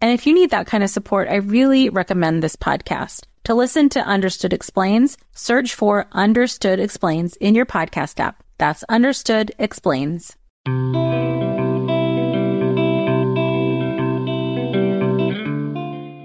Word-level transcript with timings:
And 0.00 0.12
if 0.12 0.26
you 0.26 0.34
need 0.34 0.50
that 0.50 0.66
kind 0.66 0.84
of 0.84 0.90
support, 0.90 1.26
I 1.28 1.36
really 1.36 1.88
recommend 1.88 2.42
this 2.42 2.54
podcast. 2.56 3.24
To 3.44 3.54
listen 3.54 3.88
to 3.90 4.00
Understood 4.00 4.52
Explains, 4.52 5.16
search 5.32 5.74
for 5.74 6.06
Understood 6.12 6.80
Explains 6.80 7.36
in 7.36 7.54
your 7.54 7.64
podcast 7.64 8.20
app. 8.20 8.42
That's 8.58 8.84
Understood 8.90 9.52
Explains. 9.58 10.36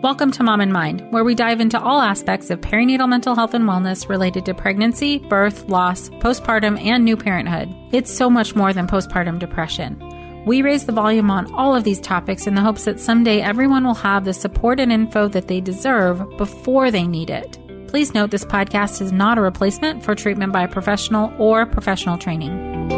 Welcome 0.03 0.31
to 0.31 0.43
Mom 0.43 0.59
in 0.59 0.73
Mind, 0.73 1.09
where 1.11 1.23
we 1.23 1.35
dive 1.35 1.61
into 1.61 1.79
all 1.79 2.01
aspects 2.01 2.49
of 2.49 2.59
perinatal 2.59 3.07
mental 3.07 3.35
health 3.35 3.53
and 3.53 3.63
wellness 3.63 4.09
related 4.09 4.45
to 4.47 4.53
pregnancy, 4.53 5.19
birth, 5.19 5.69
loss, 5.69 6.09
postpartum, 6.09 6.83
and 6.83 7.05
new 7.05 7.15
parenthood. 7.15 7.73
It's 7.93 8.11
so 8.11 8.29
much 8.29 8.53
more 8.53 8.73
than 8.73 8.87
postpartum 8.87 9.39
depression. 9.39 10.10
We 10.43 10.63
raise 10.63 10.87
the 10.87 10.91
volume 10.91 11.29
on 11.29 11.53
all 11.53 11.75
of 11.75 11.83
these 11.83 12.01
topics 12.01 12.47
in 12.47 12.55
the 12.55 12.61
hopes 12.61 12.85
that 12.85 12.99
someday 12.99 13.41
everyone 13.41 13.83
will 13.85 13.93
have 13.93 14.25
the 14.25 14.33
support 14.33 14.79
and 14.79 14.91
info 14.91 15.27
that 15.27 15.47
they 15.47 15.61
deserve 15.61 16.35
before 16.35 16.89
they 16.89 17.05
need 17.05 17.29
it. 17.29 17.59
Please 17.87 18.15
note 18.15 18.31
this 18.31 18.43
podcast 18.43 19.03
is 19.03 19.11
not 19.11 19.37
a 19.37 19.41
replacement 19.41 20.03
for 20.03 20.15
treatment 20.15 20.51
by 20.51 20.63
a 20.63 20.67
professional 20.67 21.31
or 21.37 21.67
professional 21.67 22.17
training. 22.17 22.89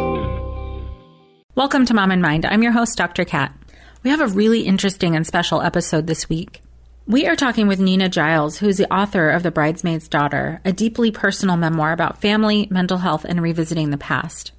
Welcome 1.54 1.84
to 1.84 1.92
Mom 1.92 2.12
in 2.12 2.22
Mind. 2.22 2.46
I'm 2.46 2.62
your 2.62 2.72
host, 2.72 2.96
Dr. 2.96 3.26
Kat. 3.26 3.54
We 4.02 4.08
have 4.08 4.22
a 4.22 4.28
really 4.28 4.62
interesting 4.62 5.14
and 5.14 5.26
special 5.26 5.60
episode 5.60 6.06
this 6.06 6.30
week. 6.30 6.62
We 7.06 7.26
are 7.26 7.36
talking 7.36 7.68
with 7.68 7.78
Nyna 7.78 8.10
Giles, 8.10 8.56
who 8.56 8.68
is 8.68 8.78
the 8.78 8.90
author 8.90 9.28
of 9.28 9.42
The 9.42 9.50
Bridesmaid's 9.50 10.08
Daughter, 10.08 10.62
a 10.64 10.72
deeply 10.72 11.10
personal 11.10 11.58
memoir 11.58 11.92
about 11.92 12.22
family, 12.22 12.68
mental 12.70 12.96
health, 12.96 13.26
and 13.26 13.42
revisiting 13.42 13.90
the 13.90 13.98
past. 13.98 14.52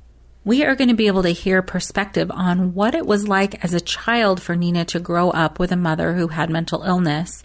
We 0.45 0.63
are 0.63 0.75
going 0.75 0.89
to 0.89 0.95
be 0.95 1.07
able 1.07 1.23
to 1.23 1.29
hear 1.29 1.63
perspective 1.63 2.29
on 2.29 2.75
what 2.75 2.93
it 2.93 3.07
was 3.07 3.27
like 3.27 3.63
as 3.63 3.73
a 3.73 3.81
child 3.81 4.39
for 4.39 4.55
Nyna 4.55 4.85
to 4.89 4.99
grow 4.99 5.31
up 5.31 5.57
with 5.57 5.71
a 5.71 5.75
mother 5.75 6.13
who 6.13 6.27
had 6.27 6.51
mental 6.51 6.83
illness, 6.83 7.41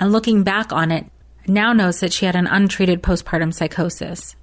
and 0.00 0.10
looking 0.10 0.42
back 0.42 0.72
on 0.72 0.90
it, 0.90 1.06
now 1.46 1.72
knows 1.72 2.00
that 2.00 2.12
she 2.12 2.26
had 2.26 2.34
an 2.34 2.48
untreated 2.48 3.04
postpartum 3.04 3.54
psychosis. 3.54 4.34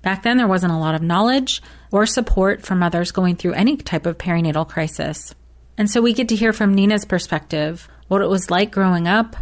Back 0.00 0.22
then, 0.22 0.38
there 0.38 0.48
wasn't 0.48 0.72
a 0.72 0.78
lot 0.78 0.94
of 0.94 1.02
knowledge 1.02 1.60
or 1.92 2.06
support 2.06 2.62
for 2.62 2.74
mothers 2.74 3.12
going 3.12 3.36
through 3.36 3.52
any 3.52 3.76
type 3.76 4.06
of 4.06 4.16
perinatal 4.16 4.66
crisis. 4.66 5.34
And 5.76 5.90
so 5.90 6.00
we 6.00 6.14
get 6.14 6.30
to 6.30 6.36
hear 6.36 6.54
from 6.54 6.74
Nyna's 6.74 7.04
perspective 7.04 7.86
what 8.08 8.22
it 8.22 8.28
was 8.28 8.50
like 8.50 8.72
growing 8.72 9.06
up, 9.06 9.36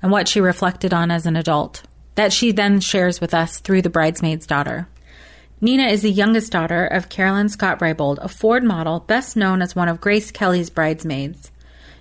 and 0.00 0.12
what 0.12 0.28
she 0.28 0.40
reflected 0.40 0.94
on 0.94 1.10
as 1.10 1.26
an 1.26 1.34
adult, 1.34 1.82
that 2.14 2.32
she 2.32 2.52
then 2.52 2.78
shares 2.78 3.20
with 3.20 3.34
us 3.34 3.58
through 3.58 3.82
The 3.82 3.90
Bridesmaid's 3.90 4.46
Daughter. 4.46 4.86
Nyna 5.62 5.90
is 5.90 6.02
the 6.02 6.10
youngest 6.10 6.52
daughter 6.52 6.84
of 6.84 7.08
Carolyn 7.08 7.48
Scott 7.48 7.80
Reybold, 7.80 8.18
a 8.20 8.28
Ford 8.28 8.62
model 8.62 9.00
best 9.00 9.38
known 9.38 9.62
as 9.62 9.74
one 9.74 9.88
of 9.88 10.02
Grace 10.02 10.30
Kelly's 10.30 10.68
bridesmaids. 10.68 11.50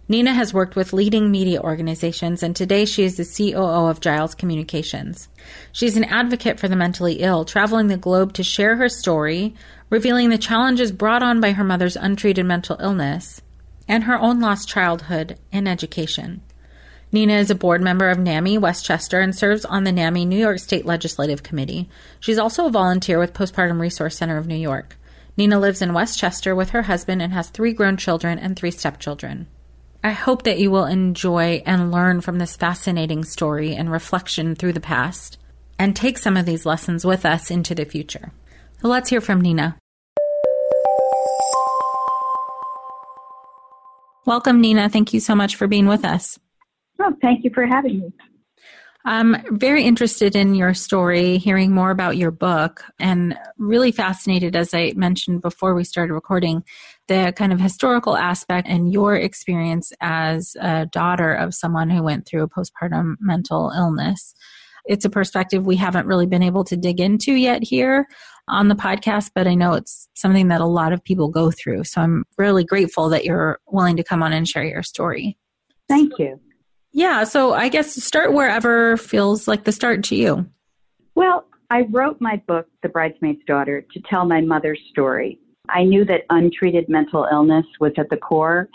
Nyna 0.10 0.34
has 0.34 0.54
worked 0.54 0.76
with 0.76 0.92
leading 0.92 1.32
media 1.32 1.62
organizations, 1.62 2.44
and 2.44 2.54
today 2.54 2.84
she 2.84 3.06
is 3.06 3.16
the 3.16 3.24
COO 3.24 3.88
of 3.88 4.02
Giles 4.02 4.36
Communications. 4.36 5.30
She's 5.72 5.96
an 5.96 6.04
advocate 6.04 6.60
for 6.60 6.68
the 6.68 6.76
mentally 6.76 7.22
ill, 7.22 7.46
traveling 7.46 7.88
the 7.88 7.96
globe 7.96 8.34
to 8.34 8.44
share 8.44 8.76
her 8.76 8.90
story, 8.90 9.56
revealing 9.90 10.32
the 10.32 10.38
challenges 10.38 10.92
brought 10.92 11.24
on 11.24 11.40
by 11.40 11.54
her 11.54 11.64
mother's 11.64 11.96
untreated 11.96 12.46
mental 12.46 12.76
illness 12.82 13.42
and 13.88 14.04
her 14.04 14.20
own 14.20 14.42
lost 14.42 14.68
childhood 14.68 15.40
and 15.54 15.66
education. 15.66 16.42
Nyna 17.14 17.40
is 17.40 17.50
a 17.50 17.56
board 17.56 17.82
member 17.82 18.10
of 18.10 18.18
NAMI 18.18 18.58
Westchester 18.58 19.22
and 19.22 19.36
serves 19.36 19.64
on 19.64 19.84
the 19.84 19.92
NAMI 19.92 20.26
New 20.26 20.38
York 20.38 20.60
State 20.60 20.86
Legislative 20.86 21.44
Committee. 21.44 21.88
She's 22.20 22.38
also 22.38 22.66
a 22.66 22.72
volunteer 22.72 23.20
with 23.20 23.34
Postpartum 23.34 23.80
Resource 23.80 24.18
Center 24.18 24.38
of 24.38 24.48
New 24.48 24.56
York. 24.56 24.98
Nyna 25.38 25.60
lives 25.60 25.82
in 25.82 25.94
Westchester 25.94 26.56
with 26.56 26.72
her 26.72 26.84
husband 26.84 27.22
and 27.22 27.32
has 27.32 27.50
three 27.50 27.74
grown 27.74 27.98
children 27.98 28.40
and 28.40 28.56
three 28.56 28.72
stepchildren. 28.72 29.48
I 30.04 30.12
hope 30.12 30.44
that 30.44 30.60
you 30.60 30.72
will 30.72 30.86
enjoy 30.86 31.64
and 31.66 31.92
learn 31.92 32.22
from 32.22 32.38
this 32.38 32.56
fascinating 32.56 33.24
story 33.24 33.76
and 33.76 33.92
reflection 33.92 34.56
through 34.56 34.74
the 34.74 34.80
past 34.80 35.38
and 35.80 35.96
take 35.96 36.18
some 36.18 36.38
of 36.38 36.46
these 36.46 36.66
lessons 36.66 37.06
with 37.06 37.26
us 37.26 37.52
into 37.52 37.76
the 37.76 37.86
future. 37.86 38.32
So 38.82 38.88
let's 38.88 39.10
hear 39.10 39.22
from 39.22 39.42
Nyna. 39.42 39.76
Welcome, 44.26 44.62
Nyna. 44.62 44.92
Thank 44.92 45.14
you 45.14 45.20
so 45.20 45.36
much 45.36 45.56
for 45.56 45.68
being 45.68 45.88
with 45.88 46.04
us. 46.04 46.40
Oh, 47.00 47.14
thank 47.22 47.44
you 47.44 47.52
for 47.54 47.66
having 47.66 48.00
me. 48.00 48.14
I'm 49.08 49.36
very 49.52 49.84
interested 49.84 50.36
in 50.36 50.56
your 50.56 50.74
story, 50.74 51.38
hearing 51.38 51.72
more 51.72 51.92
about 51.92 52.18
your 52.18 52.32
book, 52.32 52.84
and 53.00 53.38
really 53.60 53.92
fascinated, 53.92 54.56
as 54.56 54.74
I 54.74 54.94
mentioned 54.96 55.44
before 55.44 55.76
we 55.76 55.84
started 55.84 56.12
recording, 56.12 56.64
the 57.08 57.32
kind 57.36 57.54
of 57.54 57.60
historical 57.60 58.18
aspect 58.18 58.68
and 58.68 58.92
your 58.92 59.16
experience 59.16 59.94
as 60.02 60.58
a 60.60 60.88
daughter 60.88 61.34
of 61.34 61.54
someone 61.54 61.92
who 61.92 62.02
went 62.02 62.26
through 62.26 62.42
a 62.42 62.50
postpartum 62.50 63.16
mental 63.20 63.72
illness. 63.78 64.34
It's 64.86 65.06
a 65.06 65.10
perspective 65.10 65.68
we 65.68 65.76
haven't 65.76 66.08
really 66.08 66.26
been 66.26 66.44
able 66.44 66.64
to 66.64 66.76
dig 66.76 67.00
into 67.00 67.34
yet 67.34 67.62
here 67.64 68.08
on 68.48 68.70
the 68.70 68.76
podcast, 68.76 69.32
but 69.36 69.46
I 69.46 69.54
know 69.54 69.74
it's 69.74 70.10
something 70.16 70.48
that 70.48 70.62
a 70.62 70.66
lot 70.66 70.94
of 70.94 71.04
people 71.04 71.30
go 71.30 71.52
through. 71.52 71.84
So 71.84 72.02
I'm 72.02 72.24
really 72.40 72.64
grateful 72.64 73.10
that 73.10 73.24
you're 73.24 73.60
willing 73.68 73.98
to 73.98 74.04
come 74.04 74.24
on 74.24 74.34
and 74.34 74.48
share 74.48 74.66
your 74.66 74.84
story. 74.84 75.38
Thank 75.88 76.18
you. 76.18 76.40
Yeah, 76.98 77.26
so 77.26 77.52
I 77.52 77.68
guess 77.68 78.02
start 78.02 78.32
wherever 78.32 78.96
feels 78.96 79.50
like 79.50 79.66
the 79.66 79.74
start 79.74 80.02
to 80.06 80.16
you. 80.16 80.50
Well, 81.14 81.46
I 81.70 81.82
wrote 81.92 82.22
my 82.22 82.42
book, 82.48 82.70
The 82.84 82.88
Bridesmaid's 82.88 83.44
Daughter, 83.46 83.82
to 83.82 84.02
tell 84.10 84.24
my 84.24 84.40
mother's 84.40 84.80
story. 84.92 85.38
I 85.68 85.84
knew 85.84 86.06
that 86.06 86.22
untreated 86.30 86.88
mental 86.88 87.28
illness 87.30 87.66
was 87.82 87.92
at 87.98 88.10
the 88.10 88.16
core, 88.16 88.70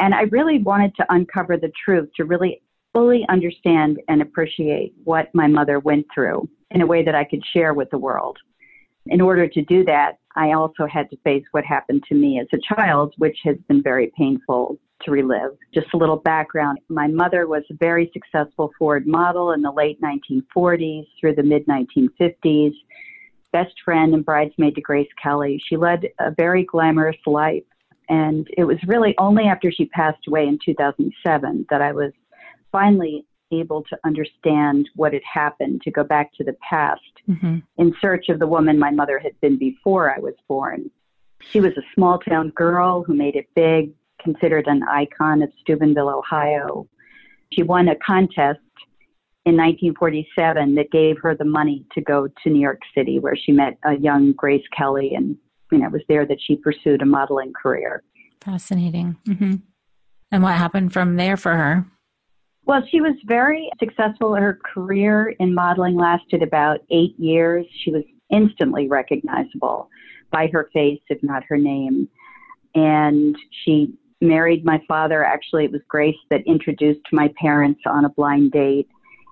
and 0.00 0.16
I 0.16 0.22
really 0.32 0.58
wanted 0.58 0.96
to 0.96 1.06
uncover 1.10 1.56
the 1.56 1.70
truth 1.84 2.10
to 2.16 2.24
really 2.24 2.60
fully 2.92 3.24
understand 3.28 4.00
and 4.08 4.20
appreciate 4.20 4.92
what 5.04 5.32
my 5.32 5.46
mother 5.46 5.78
went 5.78 6.06
through 6.12 6.48
in 6.72 6.80
a 6.80 6.86
way 6.86 7.04
that 7.04 7.14
I 7.14 7.22
could 7.22 7.42
share 7.52 7.72
with 7.72 7.88
the 7.90 7.98
world. 7.98 8.36
In 9.06 9.20
order 9.20 9.46
to 9.46 9.62
do 9.62 9.84
that, 9.84 10.18
I 10.34 10.54
also 10.54 10.86
had 10.86 11.08
to 11.10 11.16
face 11.18 11.44
what 11.52 11.64
happened 11.64 12.02
to 12.08 12.16
me 12.16 12.40
as 12.40 12.48
a 12.52 12.74
child, 12.74 13.14
which 13.18 13.38
has 13.44 13.58
been 13.68 13.80
very 13.80 14.10
painful 14.18 14.76
to 15.02 15.10
relive. 15.10 15.56
Just 15.72 15.88
a 15.94 15.96
little 15.96 16.16
background. 16.16 16.78
My 16.88 17.06
mother 17.06 17.46
was 17.46 17.62
a 17.70 17.74
very 17.74 18.10
successful 18.12 18.72
Ford 18.78 19.06
model 19.06 19.52
in 19.52 19.62
the 19.62 19.72
late 19.72 20.00
1940s 20.00 21.06
through 21.18 21.34
the 21.34 21.42
mid 21.42 21.66
1950s. 21.66 22.74
Best 23.52 23.74
friend 23.84 24.14
and 24.14 24.24
bridesmaid 24.24 24.74
to 24.76 24.80
Grace 24.80 25.08
Kelly. 25.20 25.60
She 25.66 25.76
led 25.76 26.08
a 26.18 26.30
very 26.30 26.64
glamorous 26.64 27.16
life. 27.26 27.64
And 28.08 28.48
it 28.56 28.64
was 28.64 28.78
really 28.86 29.14
only 29.18 29.44
after 29.44 29.70
she 29.70 29.86
passed 29.86 30.26
away 30.26 30.46
in 30.46 30.58
2007 30.64 31.66
that 31.70 31.80
I 31.80 31.92
was 31.92 32.12
finally 32.72 33.24
able 33.52 33.82
to 33.84 33.98
understand 34.04 34.88
what 34.96 35.12
had 35.12 35.22
happened, 35.22 35.82
to 35.82 35.90
go 35.90 36.04
back 36.04 36.32
to 36.34 36.44
the 36.44 36.56
past 36.68 37.00
mm-hmm. 37.28 37.58
in 37.78 37.94
search 38.00 38.28
of 38.28 38.38
the 38.38 38.46
woman 38.46 38.78
my 38.78 38.90
mother 38.90 39.18
had 39.18 39.38
been 39.40 39.58
before 39.58 40.14
I 40.14 40.18
was 40.20 40.34
born. 40.48 40.90
She 41.50 41.60
was 41.60 41.72
a 41.76 41.82
small 41.94 42.18
town 42.18 42.50
girl 42.50 43.02
who 43.02 43.14
made 43.14 43.34
it 43.34 43.48
big, 43.54 43.92
considered 44.22 44.66
an 44.66 44.82
icon 44.84 45.42
of 45.42 45.50
Steubenville, 45.60 46.08
Ohio. 46.08 46.86
She 47.52 47.62
won 47.62 47.88
a 47.88 47.96
contest 47.96 48.60
in 49.46 49.56
1947 49.56 50.74
that 50.74 50.90
gave 50.90 51.16
her 51.22 51.34
the 51.34 51.44
money 51.44 51.84
to 51.94 52.00
go 52.00 52.28
to 52.28 52.50
New 52.50 52.60
York 52.60 52.80
City, 52.94 53.18
where 53.18 53.36
she 53.36 53.52
met 53.52 53.78
a 53.84 53.96
young 53.96 54.32
Grace 54.32 54.64
Kelly, 54.76 55.12
and 55.14 55.36
you 55.72 55.78
know 55.78 55.86
it 55.86 55.92
was 55.92 56.02
there 56.08 56.26
that 56.26 56.38
she 56.46 56.56
pursued 56.56 57.02
a 57.02 57.06
modeling 57.06 57.52
career. 57.60 58.02
Fascinating. 58.40 59.16
Mm-hmm. 59.26 59.56
And 60.32 60.42
what 60.42 60.56
happened 60.56 60.92
from 60.92 61.16
there 61.16 61.36
for 61.36 61.56
her? 61.56 61.86
Well, 62.64 62.82
she 62.90 63.00
was 63.00 63.14
very 63.26 63.70
successful. 63.78 64.34
Her 64.34 64.58
career 64.62 65.34
in 65.40 65.54
modeling 65.54 65.96
lasted 65.96 66.42
about 66.42 66.80
eight 66.90 67.18
years. 67.18 67.66
She 67.82 67.90
was 67.90 68.04
instantly 68.30 68.86
recognizable 68.86 69.88
by 70.30 70.48
her 70.52 70.70
face, 70.72 71.00
if 71.08 71.22
not 71.22 71.42
her 71.48 71.56
name. 71.56 72.08
And 72.74 73.36
she 73.64 73.94
married 74.20 74.64
my 74.64 74.82
father. 74.86 75.24
Actually, 75.24 75.64
it 75.64 75.72
was 75.72 75.80
Grace 75.88 76.16
that 76.30 76.42
introduced 76.46 77.06
my 77.12 77.32
parents 77.40 77.80
on 77.86 78.04
a 78.04 78.10
blind 78.10 78.52
date. 78.52 78.88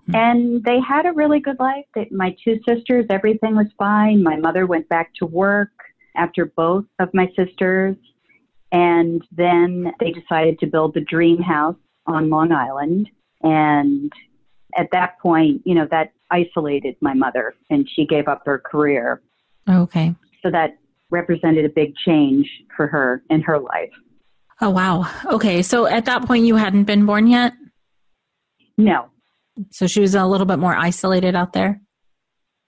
Hmm. 0.06 0.16
And 0.16 0.64
they 0.64 0.80
had 0.80 1.06
a 1.06 1.12
really 1.12 1.40
good 1.40 1.58
life. 1.58 1.84
They, 1.94 2.08
my 2.10 2.34
two 2.42 2.60
sisters, 2.66 3.06
everything 3.10 3.56
was 3.56 3.66
fine. 3.78 4.22
My 4.22 4.36
mother 4.36 4.66
went 4.66 4.88
back 4.88 5.12
to 5.16 5.26
work 5.26 5.70
after 6.16 6.46
both 6.46 6.84
of 6.98 7.08
my 7.12 7.30
sisters. 7.36 7.96
And 8.72 9.22
then 9.32 9.92
they 10.00 10.12
decided 10.12 10.58
to 10.60 10.66
build 10.66 10.94
the 10.94 11.00
dream 11.00 11.40
house 11.40 11.76
on 12.06 12.28
Long 12.28 12.52
Island. 12.52 13.08
And 13.42 14.12
at 14.76 14.88
that 14.92 15.18
point, 15.20 15.62
you 15.64 15.74
know, 15.74 15.86
that 15.90 16.12
isolated 16.30 16.96
my 17.00 17.14
mother 17.14 17.54
and 17.70 17.88
she 17.94 18.06
gave 18.06 18.28
up 18.28 18.42
her 18.44 18.58
career. 18.58 19.22
Okay. 19.68 20.14
So 20.42 20.50
that 20.50 20.78
represented 21.10 21.64
a 21.64 21.70
big 21.70 21.94
change 22.04 22.46
for 22.76 22.86
her 22.86 23.22
in 23.30 23.40
her 23.42 23.58
life. 23.58 23.92
Oh, 24.60 24.70
wow. 24.70 25.08
Okay. 25.26 25.62
So 25.62 25.86
at 25.86 26.06
that 26.06 26.26
point, 26.26 26.44
you 26.44 26.56
hadn't 26.56 26.84
been 26.84 27.06
born 27.06 27.26
yet? 27.26 27.52
No. 28.76 29.08
So 29.70 29.86
she 29.86 30.00
was 30.00 30.14
a 30.14 30.26
little 30.26 30.46
bit 30.46 30.58
more 30.58 30.74
isolated 30.76 31.34
out 31.34 31.52
there? 31.52 31.80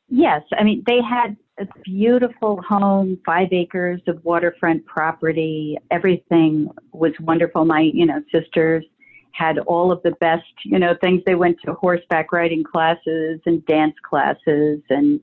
Yes. 0.08 0.42
I 0.56 0.64
mean, 0.64 0.82
they 0.86 1.00
had 1.00 1.36
a 1.58 1.66
beautiful 1.84 2.60
home, 2.62 3.18
five 3.24 3.48
acres 3.52 4.00
of 4.06 4.24
waterfront 4.24 4.84
property. 4.86 5.78
Everything 5.90 6.68
was 6.92 7.12
wonderful. 7.20 7.64
My, 7.64 7.90
you 7.92 8.06
know, 8.06 8.22
sisters 8.32 8.84
had 9.32 9.58
all 9.60 9.92
of 9.92 10.02
the 10.02 10.12
best, 10.12 10.42
you 10.64 10.78
know, 10.78 10.94
things. 11.00 11.22
They 11.26 11.34
went 11.34 11.58
to 11.64 11.74
horseback 11.74 12.32
riding 12.32 12.64
classes 12.64 13.40
and 13.46 13.64
dance 13.66 13.94
classes, 14.08 14.80
and 14.90 15.20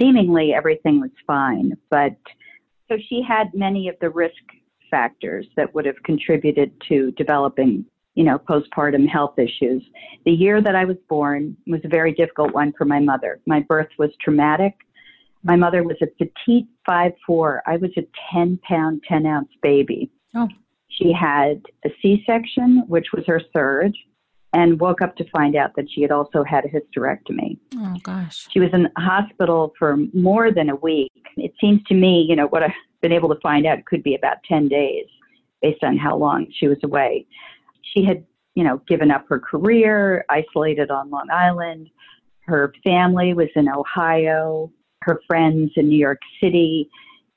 seemingly 0.00 0.54
everything 0.54 1.00
was 1.00 1.10
fine. 1.26 1.72
But 1.90 2.16
so 2.88 2.96
she 3.08 3.22
had 3.26 3.52
many 3.54 3.88
of 3.88 3.96
the 4.00 4.10
risk 4.10 4.42
factors 4.92 5.46
that 5.56 5.74
would 5.74 5.86
have 5.86 6.00
contributed 6.04 6.70
to 6.88 7.10
developing, 7.12 7.84
you 8.14 8.22
know, 8.22 8.38
postpartum 8.38 9.08
health 9.08 9.36
issues. 9.38 9.82
The 10.24 10.30
year 10.30 10.62
that 10.62 10.76
I 10.76 10.84
was 10.84 10.98
born 11.08 11.56
was 11.66 11.80
a 11.82 11.88
very 11.88 12.12
difficult 12.12 12.52
one 12.54 12.72
for 12.78 12.84
my 12.84 13.00
mother. 13.00 13.40
My 13.46 13.60
birth 13.60 13.88
was 13.98 14.10
traumatic. 14.22 14.74
My 15.42 15.56
mother 15.56 15.82
was 15.82 15.96
a 16.00 16.06
petite 16.06 16.68
five 16.86 17.12
four. 17.26 17.62
I 17.66 17.78
was 17.78 17.90
a 17.96 18.06
10 18.32 18.60
pound, 18.68 19.02
10 19.08 19.26
ounce 19.26 19.48
baby. 19.62 20.10
Oh. 20.36 20.48
She 20.88 21.12
had 21.12 21.62
a 21.84 21.88
C 22.00 22.22
section, 22.26 22.84
which 22.86 23.06
was 23.12 23.24
her 23.26 23.40
third, 23.52 23.96
and 24.52 24.78
woke 24.78 25.00
up 25.00 25.16
to 25.16 25.24
find 25.30 25.56
out 25.56 25.74
that 25.76 25.86
she 25.90 26.02
had 26.02 26.10
also 26.10 26.44
had 26.44 26.64
a 26.64 26.68
hysterectomy. 26.68 27.56
Oh, 27.76 27.96
gosh. 28.02 28.46
She 28.52 28.60
was 28.60 28.68
in 28.72 28.82
the 28.84 28.90
hospital 28.98 29.72
for 29.78 29.96
more 30.12 30.52
than 30.52 30.68
a 30.68 30.76
week. 30.76 31.10
It 31.36 31.54
seems 31.60 31.82
to 31.84 31.94
me, 31.94 32.26
you 32.28 32.36
know, 32.36 32.46
what 32.46 32.62
I've 32.62 32.70
been 33.02 33.12
able 33.12 33.28
to 33.28 33.40
find 33.40 33.66
out 33.66 33.84
could 33.84 34.02
be 34.02 34.14
about 34.14 34.38
10 34.48 34.68
days 34.68 35.06
based 35.60 35.84
on 35.84 35.96
how 35.96 36.16
long 36.16 36.46
she 36.58 36.68
was 36.68 36.78
away. 36.82 37.26
She 37.82 38.04
had, 38.04 38.24
you 38.54 38.64
know, 38.64 38.80
given 38.88 39.10
up 39.10 39.26
her 39.28 39.38
career, 39.38 40.24
isolated 40.28 40.90
on 40.90 41.10
Long 41.10 41.28
Island. 41.30 41.90
Her 42.40 42.72
family 42.82 43.34
was 43.34 43.48
in 43.54 43.68
Ohio, 43.68 44.72
her 45.02 45.20
friends 45.26 45.72
in 45.76 45.88
New 45.88 45.98
York 45.98 46.20
City 46.40 46.88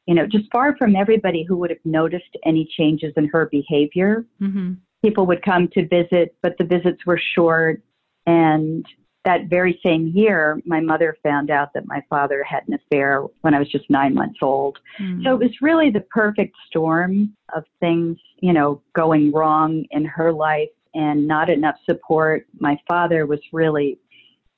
you 0.05 0.13
know, 0.13 0.27
just 0.27 0.45
far 0.51 0.75
from 0.77 0.95
everybody 0.95 1.43
who 1.43 1.57
would 1.57 1.71
have 1.71 1.79
noticed 1.83 2.37
any 2.45 2.67
changes 2.77 3.13
in 3.17 3.27
her 3.29 3.47
behavior. 3.47 4.25
Mm-hmm. 4.41 4.73
People 5.03 5.25
would 5.25 5.43
come 5.43 5.67
to 5.69 5.87
visit, 5.87 6.35
but 6.41 6.57
the 6.57 6.63
visits 6.63 7.05
were 7.05 7.19
short. 7.35 7.81
And 8.27 8.85
that 9.25 9.47
very 9.49 9.79
same 9.83 10.07
year, 10.07 10.61
my 10.65 10.79
mother 10.79 11.17
found 11.23 11.49
out 11.49 11.73
that 11.73 11.87
my 11.87 12.01
father 12.09 12.43
had 12.43 12.63
an 12.67 12.75
affair 12.75 13.23
when 13.41 13.53
I 13.53 13.59
was 13.59 13.69
just 13.69 13.89
nine 13.89 14.13
months 14.13 14.39
old. 14.41 14.77
Mm-hmm. 14.99 15.23
So 15.23 15.33
it 15.33 15.39
was 15.39 15.51
really 15.61 15.89
the 15.89 16.05
perfect 16.11 16.55
storm 16.67 17.35
of 17.55 17.63
things, 17.79 18.17
you 18.39 18.53
know, 18.53 18.81
going 18.93 19.31
wrong 19.31 19.85
in 19.91 20.05
her 20.05 20.31
life 20.31 20.69
and 20.93 21.27
not 21.27 21.49
enough 21.49 21.75
support. 21.85 22.45
My 22.59 22.79
father 22.87 23.25
was 23.25 23.39
really 23.51 23.99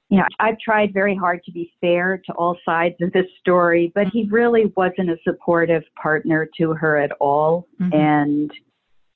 you 0.09 0.17
know, 0.17 0.25
I've 0.39 0.57
tried 0.59 0.93
very 0.93 1.15
hard 1.15 1.43
to 1.43 1.51
be 1.51 1.73
fair 1.81 2.21
to 2.25 2.31
all 2.33 2.57
sides 2.63 2.95
of 3.01 3.11
this 3.11 3.25
story, 3.41 3.91
but 3.93 4.07
he 4.07 4.25
really 4.31 4.71
wasn't 4.77 5.09
a 5.09 5.17
supportive 5.23 5.83
partner 6.01 6.47
to 6.57 6.73
her 6.73 6.97
at 6.97 7.11
all. 7.19 7.67
Mm-hmm. 7.81 7.93
And 7.93 8.51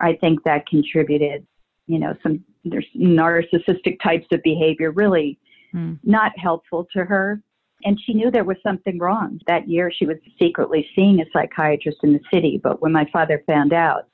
I 0.01 0.15
think 0.15 0.43
that 0.43 0.67
contributed, 0.67 1.47
you 1.91 1.99
know, 1.99 2.15
some 2.23 2.43
there's 2.63 2.85
narcissistic 2.95 3.99
types 4.01 4.27
of 4.31 4.41
behavior 4.43 4.91
really 4.91 5.39
mm. 5.73 5.97
not 6.03 6.31
helpful 6.37 6.87
to 6.93 7.03
her. 7.03 7.41
And 7.83 7.99
she 8.05 8.13
knew 8.13 8.29
there 8.29 8.43
was 8.43 8.57
something 8.61 8.99
wrong. 8.99 9.39
That 9.47 9.67
year 9.67 9.91
she 9.91 10.05
was 10.05 10.17
secretly 10.39 10.87
seeing 10.95 11.19
a 11.19 11.25
psychiatrist 11.33 11.97
in 12.03 12.13
the 12.13 12.19
city, 12.31 12.59
but 12.63 12.81
when 12.81 12.91
my 12.91 13.07
father 13.11 13.43
found 13.47 13.73
out, 13.73 14.07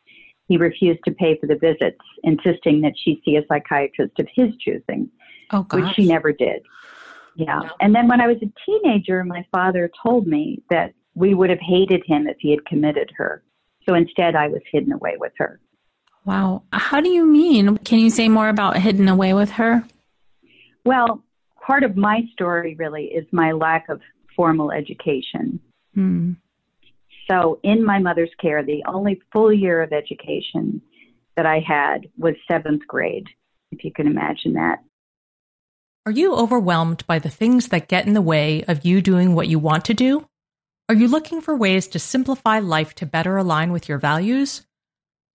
he 0.47 0.55
refused 0.55 1.01
to 1.03 1.11
pay 1.11 1.37
for 1.37 1.47
the 1.47 1.57
visits, 1.57 1.99
insisting 2.23 2.79
that 2.81 2.93
she 3.03 3.21
see 3.25 3.35
a 3.35 3.45
psychiatrist 3.47 4.17
of 4.17 4.27
his 4.33 4.55
choosing 4.61 5.09
oh, 5.51 5.67
which 5.73 5.93
she 5.93 6.05
never 6.05 6.31
did. 6.31 6.61
Yeah. 7.35 7.61
And 7.81 7.93
then 7.93 8.07
when 8.07 8.21
I 8.21 8.27
was 8.27 8.37
a 8.37 8.51
teenager, 8.65 9.23
my 9.25 9.45
father 9.51 9.91
told 10.01 10.25
me 10.25 10.63
that 10.69 10.93
we 11.15 11.33
would 11.33 11.49
have 11.49 11.59
hated 11.59 12.03
him 12.05 12.27
if 12.27 12.37
he 12.39 12.51
had 12.51 12.65
committed 12.65 13.11
her. 13.17 13.43
So 13.87 13.93
instead, 13.95 14.35
I 14.35 14.47
was 14.47 14.61
hidden 14.71 14.93
away 14.93 15.17
with 15.19 15.33
her. 15.37 15.59
Wow. 16.27 16.63
How 16.73 16.99
do 16.99 17.07
you 17.07 17.25
mean? 17.25 17.77
Can 17.77 17.99
you 17.99 18.09
say 18.09 18.27
more 18.27 18.49
about 18.49 18.75
hidden 18.75 19.07
away 19.07 19.33
with 19.33 19.49
her? 19.51 19.85
Well, 20.83 21.23
part 21.65 21.83
of 21.83 21.95
my 21.95 22.23
story 22.33 22.75
really 22.75 23.05
is 23.05 23.25
my 23.31 23.53
lack 23.53 23.87
of 23.87 24.01
formal 24.35 24.73
education. 24.73 25.61
Hmm. 25.95 26.33
So, 27.31 27.59
in 27.63 27.83
my 27.83 27.99
mother's 27.99 28.31
care, 28.41 28.61
the 28.61 28.83
only 28.85 29.21
full 29.31 29.53
year 29.53 29.81
of 29.81 29.93
education 29.93 30.81
that 31.37 31.45
I 31.45 31.63
had 31.65 32.07
was 32.17 32.35
seventh 32.45 32.85
grade, 32.87 33.27
if 33.71 33.85
you 33.85 33.93
can 33.93 34.05
imagine 34.05 34.53
that. 34.53 34.79
Are 36.05 36.11
you 36.11 36.35
overwhelmed 36.35 37.07
by 37.07 37.19
the 37.19 37.29
things 37.29 37.69
that 37.69 37.87
get 37.87 38.05
in 38.05 38.13
the 38.13 38.21
way 38.21 38.65
of 38.67 38.85
you 38.85 39.01
doing 39.01 39.33
what 39.33 39.47
you 39.47 39.59
want 39.59 39.85
to 39.85 39.93
do? 39.93 40.27
Are 40.89 40.95
you 40.95 41.07
looking 41.07 41.39
for 41.39 41.55
ways 41.55 41.87
to 41.89 41.99
simplify 41.99 42.59
life 42.59 42.95
to 42.95 43.05
better 43.05 43.37
align 43.37 43.71
with 43.71 43.87
your 43.87 43.97
values? 43.97 44.66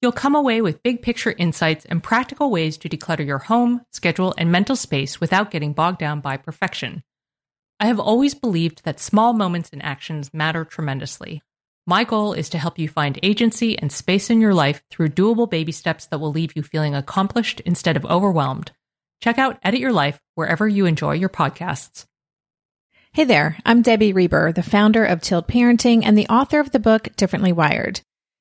you'll 0.00 0.12
come 0.12 0.34
away 0.34 0.62
with 0.62 0.82
big 0.82 1.02
picture 1.02 1.34
insights 1.36 1.84
and 1.84 2.02
practical 2.02 2.50
ways 2.50 2.78
to 2.78 2.88
declutter 2.88 3.26
your 3.26 3.38
home, 3.38 3.82
schedule, 3.90 4.34
and 4.38 4.50
mental 4.50 4.76
space 4.76 5.20
without 5.20 5.50
getting 5.50 5.72
bogged 5.72 5.98
down 5.98 6.20
by 6.20 6.36
perfection. 6.36 7.02
I 7.78 7.86
have 7.86 8.00
always 8.00 8.34
believed 8.34 8.84
that 8.84 9.00
small 9.00 9.32
moments 9.32 9.70
and 9.72 9.82
actions 9.82 10.34
matter 10.34 10.64
tremendously. 10.64 11.42
My 11.86 12.04
goal 12.04 12.34
is 12.34 12.48
to 12.50 12.58
help 12.58 12.78
you 12.78 12.88
find 12.88 13.18
agency 13.22 13.78
and 13.78 13.90
space 13.90 14.30
in 14.30 14.40
your 14.40 14.54
life 14.54 14.82
through 14.90 15.08
doable 15.08 15.48
baby 15.48 15.72
steps 15.72 16.06
that 16.06 16.18
will 16.18 16.30
leave 16.30 16.54
you 16.54 16.62
feeling 16.62 16.94
accomplished 16.94 17.60
instead 17.60 17.96
of 17.96 18.04
overwhelmed. 18.04 18.72
Check 19.22 19.38
out 19.38 19.58
Edit 19.62 19.80
Your 19.80 19.92
Life 19.92 20.20
wherever 20.34 20.68
you 20.68 20.86
enjoy 20.86 21.14
your 21.14 21.28
podcasts. 21.28 22.06
Hey 23.12 23.24
there, 23.24 23.58
I'm 23.66 23.82
Debbie 23.82 24.12
Reber, 24.12 24.52
the 24.52 24.62
founder 24.62 25.04
of 25.04 25.20
Tilt 25.20 25.48
Parenting 25.48 26.02
and 26.04 26.16
the 26.16 26.28
author 26.28 26.60
of 26.60 26.70
the 26.70 26.78
book 26.78 27.08
Differently 27.16 27.52
Wired. 27.52 28.02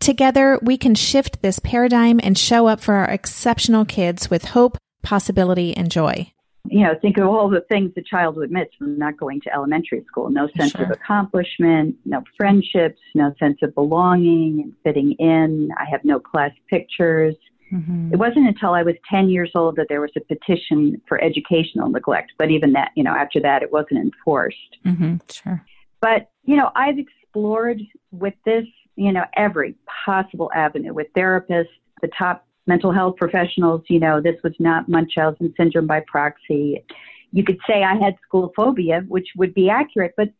Together, 0.00 0.58
we 0.62 0.76
can 0.76 0.94
shift 0.94 1.42
this 1.42 1.58
paradigm 1.58 2.20
and 2.22 2.38
show 2.38 2.66
up 2.66 2.80
for 2.80 2.94
our 2.94 3.10
exceptional 3.10 3.84
kids 3.84 4.30
with 4.30 4.44
hope, 4.46 4.78
possibility, 5.02 5.76
and 5.76 5.90
joy 5.90 6.32
you 6.70 6.82
know, 6.82 6.94
think 7.00 7.18
of 7.18 7.26
all 7.26 7.48
the 7.48 7.62
things 7.68 7.92
the 7.94 8.02
child 8.02 8.36
would 8.36 8.50
miss 8.50 8.68
from 8.78 8.98
not 8.98 9.16
going 9.16 9.40
to 9.42 9.54
elementary 9.54 10.04
school. 10.06 10.30
No 10.30 10.48
sense 10.56 10.72
sure. 10.72 10.84
of 10.84 10.90
accomplishment, 10.90 11.96
no 12.04 12.22
friendships, 12.36 13.00
no 13.14 13.32
sense 13.38 13.58
of 13.62 13.74
belonging 13.74 14.60
and 14.62 14.72
fitting 14.84 15.12
in. 15.18 15.70
I 15.78 15.84
have 15.90 16.04
no 16.04 16.20
class 16.20 16.50
pictures. 16.68 17.34
Mm-hmm. 17.72 18.12
It 18.12 18.18
wasn't 18.18 18.48
until 18.48 18.72
I 18.74 18.82
was 18.82 18.94
10 19.10 19.28
years 19.28 19.50
old 19.54 19.76
that 19.76 19.86
there 19.88 20.00
was 20.00 20.10
a 20.16 20.20
petition 20.20 21.00
for 21.06 21.22
educational 21.22 21.88
neglect. 21.90 22.32
But 22.38 22.50
even 22.50 22.72
that, 22.72 22.90
you 22.94 23.04
know, 23.04 23.14
after 23.14 23.40
that, 23.40 23.62
it 23.62 23.72
wasn't 23.72 24.00
enforced. 24.00 24.76
Mm-hmm. 24.86 25.16
Sure. 25.30 25.64
But, 26.00 26.30
you 26.44 26.56
know, 26.56 26.70
I've 26.74 26.98
explored 26.98 27.80
with 28.10 28.34
this, 28.44 28.64
you 28.98 29.12
know, 29.12 29.24
every 29.36 29.76
possible 30.04 30.50
avenue 30.54 30.92
with 30.92 31.06
therapists, 31.16 31.68
the 32.02 32.08
top 32.18 32.44
mental 32.66 32.92
health 32.92 33.16
professionals, 33.16 33.82
you 33.88 34.00
know, 34.00 34.20
this 34.20 34.34
was 34.42 34.52
not 34.58 34.88
Munchausen 34.88 35.54
syndrome 35.56 35.86
by 35.86 36.02
proxy. 36.06 36.84
You 37.32 37.44
could 37.44 37.58
say 37.66 37.84
I 37.84 37.94
had 37.96 38.16
school 38.26 38.52
phobia, 38.56 39.04
which 39.06 39.28
would 39.36 39.54
be 39.54 39.70
accurate, 39.70 40.14
but 40.16 40.30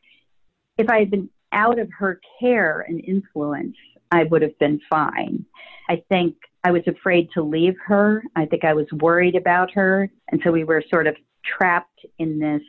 if 0.76 0.90
I 0.90 0.98
had 0.98 1.10
been 1.10 1.30
out 1.52 1.78
of 1.78 1.88
her 1.96 2.20
care 2.40 2.84
and 2.86 3.00
influence, 3.04 3.76
I 4.10 4.24
would 4.24 4.42
have 4.42 4.58
been 4.58 4.80
fine. 4.90 5.44
I 5.88 6.02
think 6.08 6.34
I 6.64 6.72
was 6.72 6.82
afraid 6.86 7.28
to 7.34 7.42
leave 7.42 7.76
her. 7.86 8.24
I 8.34 8.44
think 8.46 8.64
I 8.64 8.74
was 8.74 8.86
worried 8.92 9.36
about 9.36 9.70
her. 9.72 10.10
And 10.30 10.40
so 10.44 10.50
we 10.50 10.64
were 10.64 10.82
sort 10.90 11.06
of 11.06 11.16
trapped 11.44 12.04
in 12.18 12.40
this 12.40 12.62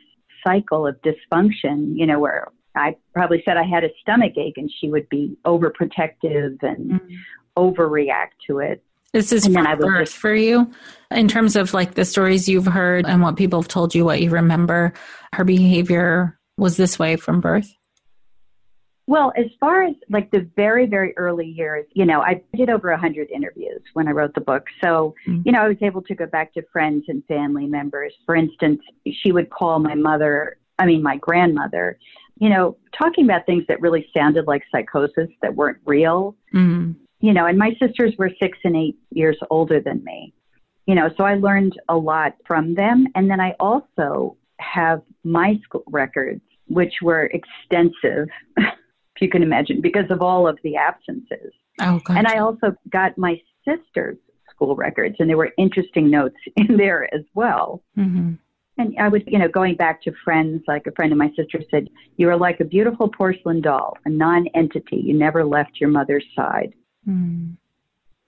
cycle 0.46 0.86
of 0.86 0.96
dysfunction, 1.02 1.96
you 1.96 2.06
know, 2.06 2.20
where 2.20 2.48
I 2.74 2.96
probably 3.12 3.42
said 3.44 3.56
I 3.56 3.64
had 3.64 3.84
a 3.84 3.90
stomach 4.00 4.32
ache 4.36 4.56
and 4.56 4.70
she 4.80 4.88
would 4.88 5.08
be 5.08 5.36
overprotective 5.44 6.62
and 6.62 7.00
mm-hmm. 7.00 7.14
overreact 7.56 8.32
to 8.46 8.58
it. 8.58 8.82
This 9.12 9.32
is 9.32 9.46
from 9.46 9.78
birth 9.78 10.12
for 10.12 10.34
you. 10.34 10.70
In 11.10 11.26
terms 11.26 11.56
of 11.56 11.74
like 11.74 11.94
the 11.94 12.04
stories 12.04 12.48
you've 12.48 12.66
heard 12.66 13.06
and 13.06 13.20
what 13.22 13.36
people 13.36 13.60
have 13.60 13.68
told 13.68 13.92
you, 13.92 14.04
what 14.04 14.22
you 14.22 14.30
remember, 14.30 14.92
her 15.34 15.44
behavior 15.44 16.38
was 16.56 16.76
this 16.76 16.98
way 16.98 17.16
from 17.16 17.40
birth? 17.40 17.74
Well, 19.08 19.32
as 19.36 19.46
far 19.58 19.82
as 19.82 19.96
like 20.08 20.30
the 20.30 20.48
very, 20.54 20.86
very 20.86 21.16
early 21.16 21.46
years, 21.46 21.84
you 21.94 22.06
know, 22.06 22.20
I 22.20 22.40
did 22.54 22.70
over 22.70 22.90
a 22.90 22.94
100 22.94 23.28
interviews 23.30 23.80
when 23.94 24.06
I 24.06 24.12
wrote 24.12 24.34
the 24.34 24.40
book. 24.40 24.66
So, 24.80 25.16
mm-hmm. 25.26 25.42
you 25.44 25.50
know, 25.50 25.62
I 25.62 25.66
was 25.66 25.78
able 25.80 26.02
to 26.02 26.14
go 26.14 26.26
back 26.26 26.54
to 26.54 26.62
friends 26.72 27.06
and 27.08 27.24
family 27.24 27.66
members. 27.66 28.14
For 28.24 28.36
instance, 28.36 28.80
she 29.10 29.32
would 29.32 29.50
call 29.50 29.80
my 29.80 29.96
mother, 29.96 30.58
I 30.78 30.86
mean, 30.86 31.02
my 31.02 31.16
grandmother, 31.16 31.98
you 32.40 32.48
know, 32.48 32.76
talking 32.98 33.24
about 33.24 33.46
things 33.46 33.64
that 33.68 33.80
really 33.80 34.08
sounded 34.16 34.46
like 34.48 34.62
psychosis 34.72 35.28
that 35.42 35.54
weren't 35.54 35.78
real. 35.84 36.34
Mm-hmm 36.52 36.92
you 37.20 37.34
know, 37.34 37.46
and 37.46 37.58
my 37.58 37.74
sisters 37.80 38.14
were 38.18 38.30
six 38.42 38.58
and 38.64 38.76
eight 38.76 38.98
years 39.10 39.38
older 39.50 39.80
than 39.80 40.02
me, 40.04 40.32
you 40.86 40.94
know, 40.94 41.10
so 41.16 41.24
I 41.24 41.34
learned 41.34 41.78
a 41.88 41.96
lot 41.96 42.34
from 42.46 42.74
them. 42.74 43.06
And 43.14 43.30
then 43.30 43.40
I 43.40 43.54
also 43.60 44.36
have 44.58 45.02
my 45.22 45.58
school 45.62 45.84
records, 45.86 46.40
which 46.68 46.94
were 47.02 47.30
extensive, 47.32 48.28
if 48.56 49.20
you 49.20 49.28
can 49.28 49.42
imagine, 49.42 49.80
because 49.80 50.10
of 50.10 50.22
all 50.22 50.48
of 50.48 50.58
the 50.64 50.76
absences. 50.76 51.52
Oh, 51.80 52.00
gotcha. 52.04 52.18
And 52.18 52.26
I 52.26 52.38
also 52.38 52.74
got 52.90 53.16
my 53.18 53.40
sister's 53.68 54.16
school 54.50 54.74
records, 54.74 55.16
and 55.18 55.28
there 55.28 55.36
were 55.36 55.52
interesting 55.58 56.10
notes 56.10 56.36
in 56.56 56.78
there 56.78 57.12
as 57.14 57.22
well. 57.34 57.82
Mm-hmm. 57.98 58.32
And 58.80 58.98
I 58.98 59.08
was, 59.08 59.20
you 59.26 59.38
know, 59.38 59.46
going 59.46 59.74
back 59.76 60.02
to 60.04 60.12
friends, 60.24 60.62
like 60.66 60.86
a 60.86 60.92
friend 60.92 61.12
of 61.12 61.18
my 61.18 61.30
sister 61.36 61.60
said, 61.70 61.88
You 62.16 62.30
are 62.30 62.36
like 62.36 62.60
a 62.60 62.64
beautiful 62.64 63.08
porcelain 63.08 63.60
doll, 63.60 63.98
a 64.06 64.08
non 64.08 64.46
entity. 64.54 64.96
You 64.96 65.12
never 65.12 65.44
left 65.44 65.78
your 65.78 65.90
mother's 65.90 66.24
side. 66.34 66.72
Mm. 67.06 67.56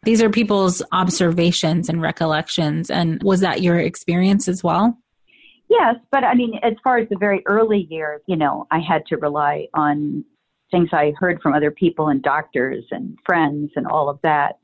These 0.03 0.21
are 0.21 0.29
people's 0.29 0.83
observations 0.93 1.89
and 1.89 2.03
recollections. 2.03 2.91
And 2.91 3.23
was 3.23 3.41
that 3.41 3.63
your 3.63 3.79
experience 3.79 4.47
as 4.47 4.63
well? 4.63 4.99
Yes, 5.71 5.95
but 6.11 6.23
I 6.23 6.35
mean, 6.35 6.61
as 6.63 6.75
far 6.85 6.99
as 6.99 7.09
the 7.09 7.17
very 7.17 7.43
early 7.47 7.87
years, 7.89 8.21
you 8.27 8.37
know, 8.37 8.67
I 8.71 8.79
had 8.79 9.07
to 9.07 9.17
rely 9.17 9.69
on 9.73 10.23
things 10.71 10.91
I 10.93 11.15
heard 11.17 11.41
from 11.41 11.55
other 11.55 11.71
people 11.71 12.09
and 12.09 12.23
doctors 12.23 12.85
and 12.91 13.17
friends 13.25 13.71
and 13.75 13.87
all 13.87 14.11
of 14.11 14.19
that. 14.23 14.59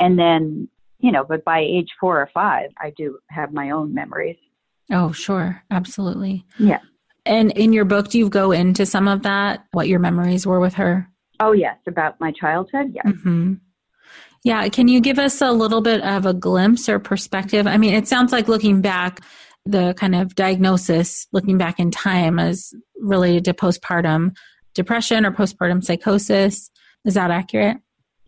And 0.00 0.18
then, 0.18 0.68
you 0.98 1.12
know, 1.12 1.22
but 1.22 1.44
by 1.44 1.60
age 1.60 1.90
four 2.00 2.20
or 2.20 2.28
five, 2.34 2.70
I 2.78 2.92
do 2.96 3.18
have 3.28 3.52
my 3.52 3.70
own 3.70 3.94
memories. 3.94 4.36
Oh, 4.90 5.12
sure. 5.12 5.62
Absolutely. 5.70 6.44
Yeah. 6.58 6.80
And 7.26 7.52
in 7.52 7.72
your 7.72 7.84
book, 7.84 8.08
do 8.08 8.18
you 8.18 8.28
go 8.28 8.50
into 8.50 8.86
some 8.86 9.06
of 9.06 9.22
that, 9.22 9.64
what 9.72 9.88
your 9.88 9.98
memories 9.98 10.46
were 10.46 10.58
with 10.58 10.74
her? 10.74 11.08
Oh, 11.38 11.52
yes, 11.52 11.76
about 11.86 12.20
my 12.20 12.32
childhood. 12.32 12.92
Yes. 12.94 13.06
Mm-hmm. 13.06 13.54
Yeah. 14.42 14.68
Can 14.68 14.88
you 14.88 15.00
give 15.00 15.18
us 15.18 15.40
a 15.40 15.52
little 15.52 15.80
bit 15.80 16.02
of 16.02 16.26
a 16.26 16.34
glimpse 16.34 16.88
or 16.88 16.98
perspective? 16.98 17.66
I 17.66 17.76
mean, 17.76 17.94
it 17.94 18.08
sounds 18.08 18.32
like 18.32 18.48
looking 18.48 18.80
back, 18.80 19.20
the 19.66 19.94
kind 19.94 20.14
of 20.14 20.34
diagnosis, 20.34 21.26
looking 21.32 21.58
back 21.58 21.78
in 21.78 21.90
time, 21.90 22.38
is 22.38 22.74
related 22.98 23.44
to 23.44 23.54
postpartum 23.54 24.34
depression 24.74 25.26
or 25.26 25.30
postpartum 25.30 25.84
psychosis. 25.84 26.70
Is 27.04 27.14
that 27.14 27.30
accurate? 27.30 27.76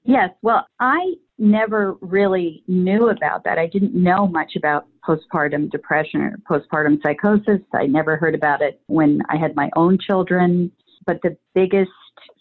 Yes. 0.04 0.31
Well, 0.42 0.66
I 0.81 1.14
never 1.38 1.97
really 2.00 2.62
knew 2.69 3.09
about 3.09 3.45
that. 3.45 3.59
I 3.59 3.66
didn't 3.66 3.95
know 3.95 4.26
much 4.26 4.54
about 4.57 4.87
postpartum 5.06 5.71
depression 5.71 6.21
or 6.21 6.38
postpartum 6.49 7.02
psychosis. 7.02 7.61
I 7.75 7.87
never 7.87 8.16
heard 8.16 8.35
about 8.35 8.62
it 8.62 8.80
when 8.87 9.23
I 9.28 9.37
had 9.37 9.56
my 9.56 9.71
own 9.76 9.99
children. 9.99 10.71
But 11.06 11.21
the 11.23 11.37
biggest 11.54 11.90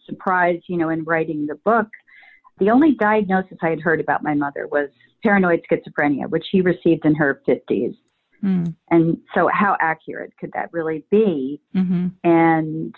surprise, 0.05 0.61
you 0.67 0.77
know, 0.77 0.89
in 0.89 1.03
writing 1.03 1.47
the 1.47 1.55
book, 1.55 1.87
the 2.59 2.69
only 2.69 2.93
diagnosis 2.93 3.57
I 3.61 3.69
had 3.69 3.81
heard 3.81 3.99
about 3.99 4.23
my 4.23 4.35
mother 4.35 4.67
was 4.67 4.89
paranoid 5.23 5.61
schizophrenia, 5.69 6.29
which 6.29 6.45
she 6.51 6.61
received 6.61 7.05
in 7.05 7.15
her 7.15 7.41
50s. 7.47 7.95
Mm. 8.43 8.75
And 8.89 9.17
so, 9.35 9.49
how 9.51 9.77
accurate 9.79 10.33
could 10.39 10.51
that 10.53 10.69
really 10.71 11.05
be? 11.11 11.61
Mm-hmm. 11.75 12.07
And 12.23 12.95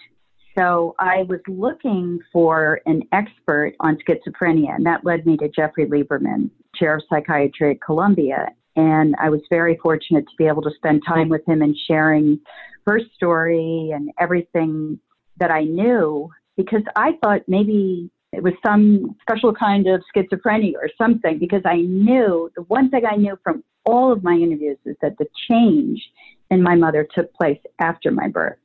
so, 0.58 0.96
I 1.00 1.24
was 1.24 1.40
looking 1.48 2.20
for 2.32 2.80
an 2.86 3.04
expert 3.12 3.74
on 3.82 3.98
schizophrenia, 3.98 4.76
and 4.76 4.86
that 4.86 5.04
led 5.04 5.26
me 5.26 5.36
to 5.38 5.50
Jeffrey 5.50 5.86
Lieberman, 5.86 6.50
chair 6.76 6.96
of 6.96 7.04
psychiatry 7.10 7.72
at 7.72 7.82
Columbia. 7.82 8.50
And 8.76 9.16
I 9.20 9.30
was 9.30 9.42
very 9.50 9.78
fortunate 9.82 10.26
to 10.26 10.36
be 10.38 10.46
able 10.46 10.64
to 10.64 10.72
spend 10.76 11.04
time 11.08 11.30
with 11.30 11.48
him 11.48 11.62
and 11.62 11.78
sharing 11.88 12.40
her 12.88 13.00
story 13.16 13.92
and 13.94 14.12
everything 14.20 15.00
that 15.38 15.52
I 15.52 15.64
knew 15.64 16.30
because 16.58 16.84
I 16.96 17.14
thought 17.24 17.42
maybe 17.48 18.10
it 18.32 18.42
was 18.42 18.54
some 18.66 19.16
special 19.22 19.54
kind 19.54 19.88
of 19.88 20.02
schizophrenia 20.16 20.74
or 20.76 20.90
something 20.98 21.38
because 21.38 21.62
I 21.66 21.78
knew 21.78 22.52
the 22.56 22.64
one 22.64 22.90
thing 22.90 23.04
I 23.06 23.16
knew 23.16 23.38
from 23.44 23.64
all 23.86 24.12
of 24.12 24.24
my 24.24 24.34
interviews 24.34 24.78
is 24.86 24.96
that 25.02 25.18
the 25.18 25.28
change 25.50 26.02
in 26.50 26.62
my 26.62 26.76
mother 26.76 27.08
took 27.14 27.34
place 27.34 27.60
after 27.80 28.12
my 28.12 28.28
birth. 28.28 28.58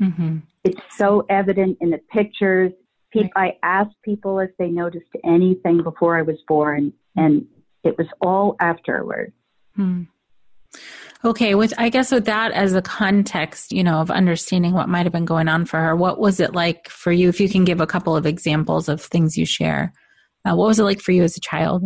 Mm-hmm. 0.00 0.38
It's 0.64 0.80
so 0.96 1.24
evident 1.28 1.78
in 1.80 1.90
the 1.90 2.00
pictures. 2.12 2.72
People, 3.12 3.30
I 3.36 3.56
asked 3.62 3.96
people 4.04 4.38
if 4.40 4.50
they 4.58 4.68
noticed 4.68 5.06
anything 5.24 5.82
before 5.82 6.18
I 6.18 6.22
was 6.22 6.36
born, 6.46 6.92
and 7.16 7.46
it 7.84 7.96
was 7.96 8.06
all 8.20 8.56
afterward. 8.60 9.32
Hmm. 9.76 10.02
Okay, 11.24 11.54
with 11.54 11.72
I 11.78 11.88
guess 11.88 12.12
with 12.12 12.26
that 12.26 12.52
as 12.52 12.74
a 12.74 12.82
context, 12.82 13.72
you 13.72 13.82
know, 13.82 14.00
of 14.00 14.10
understanding 14.10 14.72
what 14.72 14.88
might 14.88 15.06
have 15.06 15.12
been 15.12 15.24
going 15.24 15.48
on 15.48 15.64
for 15.64 15.80
her, 15.80 15.96
what 15.96 16.18
was 16.18 16.40
it 16.40 16.54
like 16.54 16.88
for 16.88 17.10
you? 17.10 17.28
If 17.28 17.40
you 17.40 17.48
can 17.48 17.64
give 17.64 17.80
a 17.80 17.86
couple 17.86 18.16
of 18.16 18.26
examples 18.26 18.88
of 18.88 19.00
things 19.00 19.36
you 19.36 19.46
share, 19.46 19.92
uh, 20.44 20.54
what 20.54 20.68
was 20.68 20.78
it 20.78 20.84
like 20.84 21.00
for 21.00 21.12
you 21.12 21.22
as 21.22 21.36
a 21.36 21.40
child? 21.40 21.84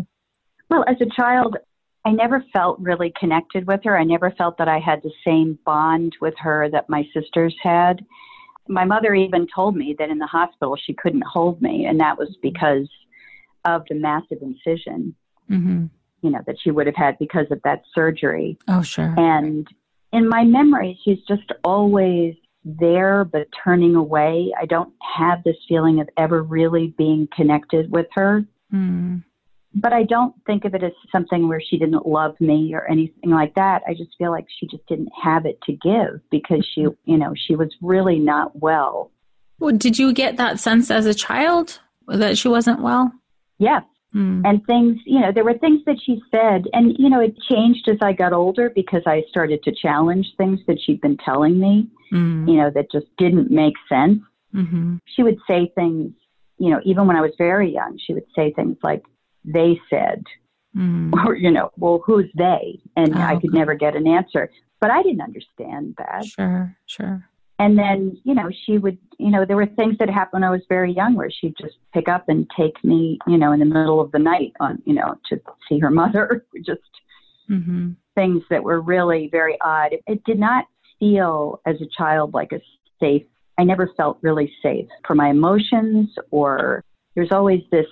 Well, 0.69 0.85
as 0.89 0.97
a 1.01 1.07
child, 1.17 1.57
I 2.05 2.13
never 2.13 2.45
felt 2.53 2.79
really 2.81 3.13
connected 3.19 3.67
with 3.67 3.81
her. 3.85 3.99
I 3.99 4.05
never 4.05 4.31
felt 4.33 4.59
that 4.59 4.69
I 4.69 4.79
had 4.79 5.03
the 5.03 5.13
same 5.25 5.59
bond 5.65 6.17
with 6.21 6.35
her 6.39 6.69
that 6.71 6.89
my 6.89 7.05
sisters 7.15 7.55
had. 7.63 8.05
My 8.69 8.85
mother 8.85 9.15
even 9.15 9.47
told 9.53 9.77
me 9.77 9.95
that 9.99 10.11
in 10.11 10.19
the 10.19 10.27
hospital 10.27 10.77
she 10.77 10.95
couldn't 10.95 11.25
hold 11.25 11.61
me, 11.63 11.87
and 11.87 11.99
that 12.01 12.19
was 12.19 12.37
because 12.43 12.89
of 13.65 13.83
the 13.89 13.95
massive 13.95 14.39
incision. 14.43 15.15
Mm-hmm 15.51 15.87
you 16.23 16.31
know, 16.31 16.41
that 16.47 16.57
she 16.63 16.71
would 16.71 16.87
have 16.87 16.97
had 16.97 17.19
because 17.19 17.47
of 17.51 17.61
that 17.65 17.83
surgery. 17.95 18.59
Oh, 18.69 18.83
sure. 18.83 19.15
And 19.17 19.67
in 20.13 20.29
my 20.29 20.45
memory, 20.45 20.99
she's 21.05 21.21
just 21.29 21.51
always 21.65 22.35
there 22.65 23.25
but 23.25 23.49
turning 23.65 23.95
away. 23.95 24.53
I 24.61 24.67
don't 24.67 24.93
have 25.17 25.43
this 25.45 25.57
feeling 25.69 26.01
of 26.01 26.09
ever 26.17 26.43
really 26.43 26.95
being 26.99 27.29
connected 27.35 27.91
with 27.91 28.07
her. 28.13 28.45
Mm. 28.73 29.25
but 29.75 29.93
I 29.93 30.05
don't 30.05 30.33
think 30.47 30.65
of 30.65 30.75
it 30.75 30.83
as 30.85 30.93
something 31.11 31.49
where 31.49 31.61
she 31.61 31.77
didn't 31.77 32.07
love 32.07 32.41
me 32.41 32.73
or 32.73 32.89
anything 32.89 33.31
like 33.31 33.55
that. 33.57 33.83
I 33.87 33.95
just 33.95 34.11
feel 34.17 34.31
like 34.31 34.47
she 34.59 34.67
just 34.67 34.87
didn't 34.87 35.11
have 35.21 35.45
it 35.45 35.61
to 35.63 35.73
give 35.73 36.21
because 36.31 36.65
she, 36.73 36.83
you 36.83 37.19
know, 37.19 37.35
she 37.35 37.57
was 37.57 37.75
really 37.83 38.21
not 38.21 38.61
well. 38.61 39.11
well 39.59 39.77
did 39.77 39.99
you 39.99 40.13
get 40.13 40.37
that 40.37 40.61
sense 40.61 40.89
as 40.91 41.05
a 41.07 41.15
child 41.15 41.81
that 42.07 42.39
she 42.39 42.47
wasn't 42.47 42.81
well? 42.81 43.13
Yes. 43.59 43.83
Mm. 44.15 44.43
And 44.45 44.67
things, 44.67 44.99
you 45.05 45.21
know, 45.21 45.31
there 45.33 45.45
were 45.45 45.59
things 45.59 45.83
that 45.87 45.97
she 46.05 46.21
said, 46.31 46.65
and, 46.73 46.97
you 46.99 47.09
know, 47.09 47.21
it 47.21 47.37
changed 47.49 47.89
as 47.89 47.99
I 48.03 48.13
got 48.13 48.33
older 48.33 48.71
because 48.71 49.03
I 49.07 49.23
started 49.29 49.63
to 49.63 49.73
challenge 49.73 50.27
things 50.37 50.59
that 50.67 50.79
she'd 50.81 51.01
been 51.01 51.17
telling 51.19 51.59
me, 51.61 51.89
Mm. 52.13 52.49
you 52.49 52.57
know, 52.57 52.71
that 52.71 52.91
just 52.91 53.07
didn't 53.19 53.51
make 53.51 53.75
sense. 53.89 54.21
hmm 54.53 54.97
She 55.15 55.23
would 55.23 55.39
say 55.47 55.71
things, 55.77 56.13
you 56.59 56.71
know, 56.71 56.81
even 56.85 57.07
when 57.07 57.15
I 57.17 57.21
was 57.21 57.31
very 57.39 57.73
young, 57.73 57.99
she 58.05 58.13
would 58.15 58.27
say 58.35 58.53
things 58.53 58.77
like, 58.83 59.05
they 59.45 59.81
said, 59.89 60.25
Mm. 60.77 61.13
or, 61.25 61.35
you 61.37 61.51
know, 61.51 61.71
well, 61.77 62.03
who's 62.05 62.31
they? 62.37 62.81
And 62.97 63.15
Oh, 63.15 63.21
I 63.21 63.35
could 63.37 63.51
okay. 63.51 63.59
never 63.59 63.75
get 63.75 63.95
an 63.97 64.07
answer. 64.07 64.51
But 64.81 64.91
I 64.91 65.03
didn't 65.03 65.21
understand 65.21 65.95
that. 65.99 66.25
Sure, 66.27 66.77
sure. 66.87 67.29
And 67.61 67.79
then, 67.79 68.19
you 68.25 68.35
know, 68.35 68.49
she 68.65 68.79
would, 68.79 68.97
you 69.19 69.31
know, 69.31 69.45
there 69.45 69.57
were 69.57 69.67
things 69.67 69.97
that 69.99 70.09
happened 70.09 70.41
when 70.41 70.45
I 70.45 70.51
was 70.51 70.63
very 70.71 70.95
young 70.95 71.15
where 71.15 71.31
she'd 71.31 71.55
just 71.61 71.77
pick 71.93 72.09
up 72.09 72.25
and 72.31 72.51
take 72.57 72.83
me, 72.83 73.19
you 73.27 73.37
know, 73.37 73.53
in 73.53 73.61
the 73.61 73.67
middle 73.67 74.01
of 74.01 74.11
the 74.13 74.19
night 74.19 74.55
on, 74.61 74.83
you 74.87 74.95
know, 74.95 75.15
to 75.29 75.39
see 75.69 75.79
her 75.79 75.91
mother. 76.03 76.47
just 76.65 76.81
hmm 77.47 77.91
things 78.17 78.43
that 78.51 78.63
were 78.63 78.81
really 78.81 79.29
very 79.31 79.57
odd. 79.61 79.93
It, 79.93 80.03
it 80.07 80.25
did 80.25 80.39
not 80.39 80.65
feel 80.99 81.61
as 81.65 81.77
a 81.81 81.87
child 81.97 82.35
like 82.35 82.51
a 82.53 82.61
safe, 82.99 83.23
I 83.57 83.65
never 83.65 83.89
felt 83.97 84.19
really 84.21 84.53
safe 84.63 84.87
for 85.07 85.15
my 85.15 85.31
emotions 85.31 86.11
or 86.31 86.83
there's 87.15 87.31
always 87.31 87.61
this 87.71 87.87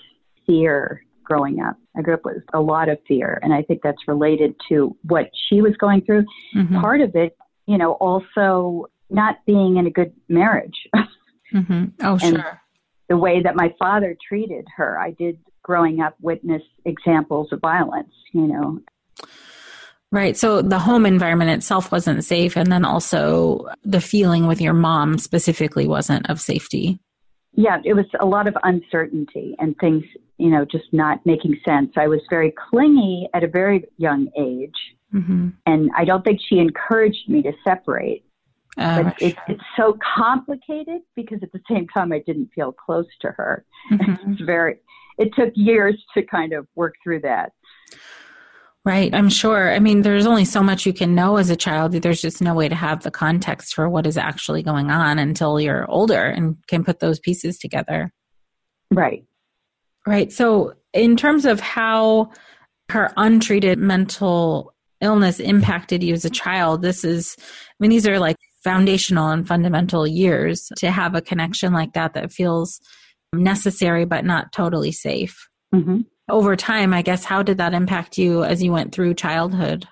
fear 0.44 1.04
growing 1.22 1.60
up. 1.60 1.76
I 1.96 2.02
grew 2.02 2.14
up 2.14 2.24
with 2.24 2.42
a 2.52 2.60
lot 2.60 2.88
of 2.88 2.98
fear 3.06 3.38
and 3.42 3.52
I 3.52 3.62
think 3.62 3.80
that's 3.82 4.08
related 4.08 4.54
to 4.70 4.96
what 5.04 5.30
she 5.48 5.62
was 5.62 5.76
going 5.76 6.02
through. 6.02 6.24
hmm 6.52 6.80
Part 6.80 7.00
of 7.00 7.14
it, 7.14 7.36
you 7.66 7.78
know, 7.78 7.92
also 7.92 8.86
not 9.10 9.36
being 9.46 9.76
in 9.76 9.86
a 9.86 9.90
good 9.90 10.12
marriage. 10.28 10.76
hmm 11.52 11.84
Oh, 12.02 12.18
And- 12.22 12.36
sure. 12.36 12.60
the 13.08 13.16
way 13.16 13.42
that 13.42 13.56
my 13.56 13.74
father 13.78 14.16
treated 14.28 14.66
her. 14.76 14.98
I 14.98 15.12
did 15.12 15.38
growing 15.62 16.00
up 16.00 16.14
witness 16.20 16.62
examples 16.84 17.48
of 17.52 17.60
violence, 17.60 18.12
you 18.32 18.46
know. 18.46 18.80
Right. 20.10 20.36
So 20.36 20.62
the 20.62 20.78
home 20.78 21.04
environment 21.04 21.50
itself 21.50 21.92
wasn't 21.92 22.24
safe. 22.24 22.56
And 22.56 22.72
then 22.72 22.84
also 22.84 23.66
the 23.84 24.00
feeling 24.00 24.46
with 24.46 24.60
your 24.60 24.72
mom 24.72 25.18
specifically 25.18 25.86
wasn't 25.86 26.28
of 26.30 26.40
safety. 26.40 26.98
Yeah, 27.52 27.78
it 27.84 27.94
was 27.94 28.06
a 28.20 28.24
lot 28.24 28.46
of 28.48 28.56
uncertainty 28.62 29.54
and 29.58 29.76
things, 29.78 30.04
you 30.38 30.48
know, 30.50 30.64
just 30.64 30.84
not 30.92 31.24
making 31.26 31.58
sense. 31.66 31.90
I 31.96 32.06
was 32.06 32.20
very 32.30 32.52
clingy 32.70 33.28
at 33.34 33.42
a 33.44 33.48
very 33.48 33.84
young 33.96 34.28
age, 34.38 34.76
hmm 35.10 35.48
and 35.66 35.90
I 35.96 36.04
don't 36.04 36.22
think 36.24 36.40
she 36.46 36.58
encouraged 36.58 37.28
me 37.28 37.42
to 37.42 37.52
separate. 37.66 38.24
But 38.78 39.20
it, 39.20 39.36
it's 39.48 39.62
so 39.76 39.98
complicated 40.16 41.00
because 41.16 41.40
at 41.42 41.52
the 41.52 41.60
same 41.68 41.86
time 41.88 42.12
I 42.12 42.20
didn't 42.26 42.50
feel 42.54 42.72
close 42.72 43.06
to 43.22 43.28
her. 43.32 43.64
mhm. 43.92 44.32
It's 44.32 44.42
very. 44.42 44.76
It 45.18 45.30
took 45.34 45.52
years 45.56 45.96
to 46.14 46.22
kind 46.22 46.52
of 46.52 46.66
work 46.76 46.94
through 47.02 47.22
that. 47.22 47.52
Right. 48.84 49.12
I'm 49.12 49.28
sure. 49.28 49.74
I 49.74 49.80
mean, 49.80 50.02
there's 50.02 50.26
only 50.26 50.44
so 50.44 50.62
much 50.62 50.86
you 50.86 50.92
can 50.92 51.14
know 51.14 51.36
as 51.36 51.50
a 51.50 51.56
child. 51.56 51.92
There's 51.92 52.22
just 52.22 52.40
no 52.40 52.54
way 52.54 52.68
to 52.68 52.74
have 52.74 53.02
the 53.02 53.10
context 53.10 53.74
for 53.74 53.88
what 53.88 54.06
is 54.06 54.16
actually 54.16 54.62
going 54.62 54.90
on 54.90 55.18
until 55.18 55.60
you're 55.60 55.90
older 55.90 56.24
and 56.24 56.56
can 56.68 56.84
put 56.84 57.00
those 57.00 57.18
pieces 57.18 57.58
together. 57.58 58.12
Right. 58.90 59.24
Right. 60.06 60.32
So, 60.32 60.74
in 60.94 61.16
terms 61.16 61.44
of 61.44 61.60
how 61.60 62.30
her 62.88 63.12
untreated 63.16 63.78
mental 63.78 64.72
illness 65.02 65.38
impacted 65.38 66.02
you 66.02 66.14
as 66.14 66.24
a 66.24 66.30
child, 66.30 66.80
this 66.80 67.04
is, 67.04 67.36
I 67.38 67.74
mean, 67.80 67.90
these 67.90 68.08
are 68.08 68.18
like 68.18 68.36
foundational 68.68 69.28
and 69.28 69.48
fundamental 69.48 70.06
years 70.06 70.70
to 70.76 70.90
have 70.90 71.14
a 71.14 71.22
connection 71.22 71.72
like 71.72 71.94
that 71.94 72.12
that 72.12 72.30
feels 72.30 72.80
necessary 73.32 74.04
but 74.04 74.24
not 74.24 74.52
totally 74.52 74.92
safe. 74.92 75.48
hmm 75.72 76.00
Over 76.28 76.54
time, 76.54 76.92
I 76.92 77.02
guess, 77.02 77.24
how 77.24 77.42
did 77.42 77.56
that 77.58 77.72
impact 77.72 78.18
you 78.18 78.44
as 78.44 78.62
you 78.62 78.70
went 78.72 78.92
through 78.92 79.14
childhood? 79.14 79.88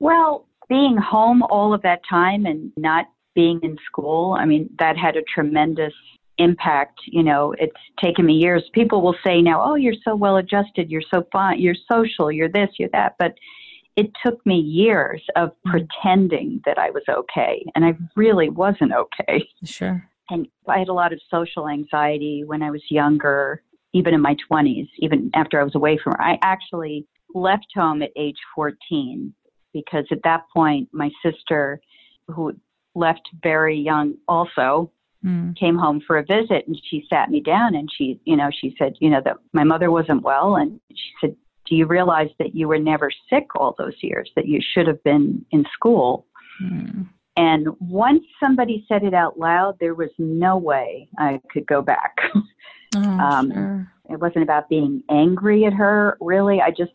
Well, 0.00 0.48
being 0.68 0.96
home 0.96 1.42
all 1.42 1.72
of 1.72 1.82
that 1.82 2.00
time 2.08 2.46
and 2.46 2.72
not 2.76 3.06
being 3.36 3.60
in 3.62 3.76
school, 3.86 4.32
I 4.32 4.44
mean, 4.44 4.68
that 4.80 4.96
had 4.96 5.16
a 5.16 5.22
tremendous 5.32 5.94
impact. 6.38 6.98
You 7.06 7.22
know, 7.22 7.54
it's 7.58 7.82
taken 8.02 8.26
me 8.26 8.34
years. 8.34 8.64
People 8.72 9.02
will 9.02 9.16
say 9.24 9.40
now, 9.40 9.62
oh, 9.62 9.76
you're 9.76 10.02
so 10.04 10.16
well 10.16 10.38
adjusted, 10.38 10.90
you're 10.90 11.10
so 11.14 11.24
fine, 11.32 11.60
you're 11.60 11.76
social, 11.90 12.32
you're 12.32 12.48
this, 12.48 12.70
you're 12.78 12.88
that. 12.92 13.14
But 13.18 13.34
it 13.96 14.10
took 14.24 14.44
me 14.46 14.56
years 14.56 15.22
of 15.36 15.50
pretending 15.64 16.60
that 16.64 16.78
I 16.78 16.90
was 16.90 17.02
okay, 17.08 17.64
and 17.74 17.84
I 17.84 17.96
really 18.16 18.48
wasn't 18.48 18.92
okay. 18.92 19.48
Sure. 19.64 20.06
And 20.30 20.46
I 20.68 20.78
had 20.78 20.88
a 20.88 20.92
lot 20.92 21.12
of 21.12 21.20
social 21.30 21.68
anxiety 21.68 22.44
when 22.44 22.62
I 22.62 22.70
was 22.70 22.82
younger, 22.88 23.62
even 23.92 24.14
in 24.14 24.20
my 24.20 24.36
20s, 24.50 24.88
even 24.98 25.30
after 25.34 25.60
I 25.60 25.64
was 25.64 25.74
away 25.74 25.98
from 26.02 26.12
her. 26.12 26.22
I 26.22 26.38
actually 26.42 27.06
left 27.34 27.66
home 27.74 28.00
at 28.02 28.10
age 28.16 28.38
14 28.54 29.34
because 29.72 30.04
at 30.12 30.22
that 30.24 30.44
point, 30.54 30.88
my 30.92 31.10
sister, 31.24 31.80
who 32.28 32.54
left 32.94 33.28
very 33.42 33.76
young 33.76 34.14
also, 34.28 34.90
Mm. 35.22 35.54
came 35.54 35.76
home 35.76 36.00
for 36.06 36.16
a 36.16 36.24
visit 36.24 36.66
and 36.66 36.80
she 36.88 37.04
sat 37.10 37.28
me 37.28 37.40
down 37.40 37.74
and 37.74 37.90
she, 37.94 38.18
you 38.24 38.34
know, 38.34 38.48
she 38.50 38.74
said, 38.78 38.94
you 39.00 39.10
know, 39.10 39.20
that 39.22 39.36
my 39.52 39.64
mother 39.64 39.90
wasn't 39.90 40.22
well. 40.22 40.56
And 40.56 40.80
she 40.90 41.12
said, 41.20 41.36
Do 41.70 41.76
you 41.76 41.86
realize 41.86 42.28
that 42.40 42.54
you 42.54 42.66
were 42.66 42.80
never 42.80 43.10
sick 43.30 43.46
all 43.54 43.76
those 43.78 43.94
years, 44.02 44.28
that 44.34 44.46
you 44.46 44.60
should 44.74 44.88
have 44.88 45.02
been 45.04 45.46
in 45.52 45.64
school? 45.72 46.26
Mm. 46.60 47.08
And 47.36 47.68
once 47.78 48.24
somebody 48.40 48.84
said 48.88 49.04
it 49.04 49.14
out 49.14 49.38
loud, 49.38 49.76
there 49.78 49.94
was 49.94 50.10
no 50.18 50.58
way 50.58 51.08
I 51.16 51.40
could 51.50 51.66
go 51.66 51.80
back. 51.80 52.16
Oh, 52.96 53.00
Um, 53.00 53.52
sure. 53.52 53.92
it 54.10 54.20
wasn't 54.20 54.42
about 54.42 54.68
being 54.68 55.04
angry 55.08 55.64
at 55.64 55.72
her, 55.72 56.18
really. 56.20 56.60
I 56.60 56.70
just 56.70 56.90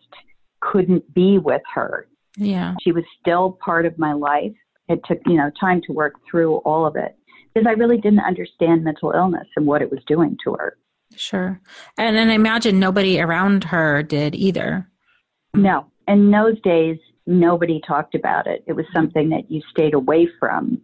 couldn't 0.60 1.14
be 1.14 1.38
with 1.38 1.62
her. 1.74 2.10
Yeah. 2.36 2.76
She 2.82 2.92
was 2.92 3.06
still 3.22 3.58
part 3.64 3.86
of 3.86 3.98
my 3.98 4.12
life. 4.12 4.52
It 4.90 5.00
took, 5.06 5.20
you 5.26 5.38
know, 5.38 5.50
time 5.58 5.82
to 5.88 5.94
work 5.94 6.16
through 6.30 6.58
all 6.66 6.86
of 6.86 6.98
it 6.98 7.16
because 7.54 7.66
I 7.66 7.72
really 7.72 7.96
didn't 7.98 8.20
understand 8.20 8.84
mental 8.84 9.12
illness 9.12 9.48
and 9.56 9.66
what 9.66 9.82
it 9.82 9.90
was 9.90 10.02
doing 10.06 10.38
to 10.44 10.56
her. 10.56 10.76
Sure. 11.18 11.60
And 11.98 12.16
and 12.18 12.32
I 12.32 12.34
imagine 12.34 12.80
nobody 12.80 13.20
around 13.20 13.64
her 13.66 14.04
did 14.04 14.36
either. 14.36 14.90
No. 15.54 15.88
In 16.08 16.32
those 16.32 16.60
days, 16.62 16.98
nobody 17.26 17.82
talked 17.88 18.16
about 18.16 18.48
it. 18.48 18.64
It 18.68 18.74
was 18.74 18.86
something 18.94 19.30
that 19.30 19.50
you 19.50 19.62
stayed 19.72 19.94
away 19.94 20.28
from. 20.40 20.82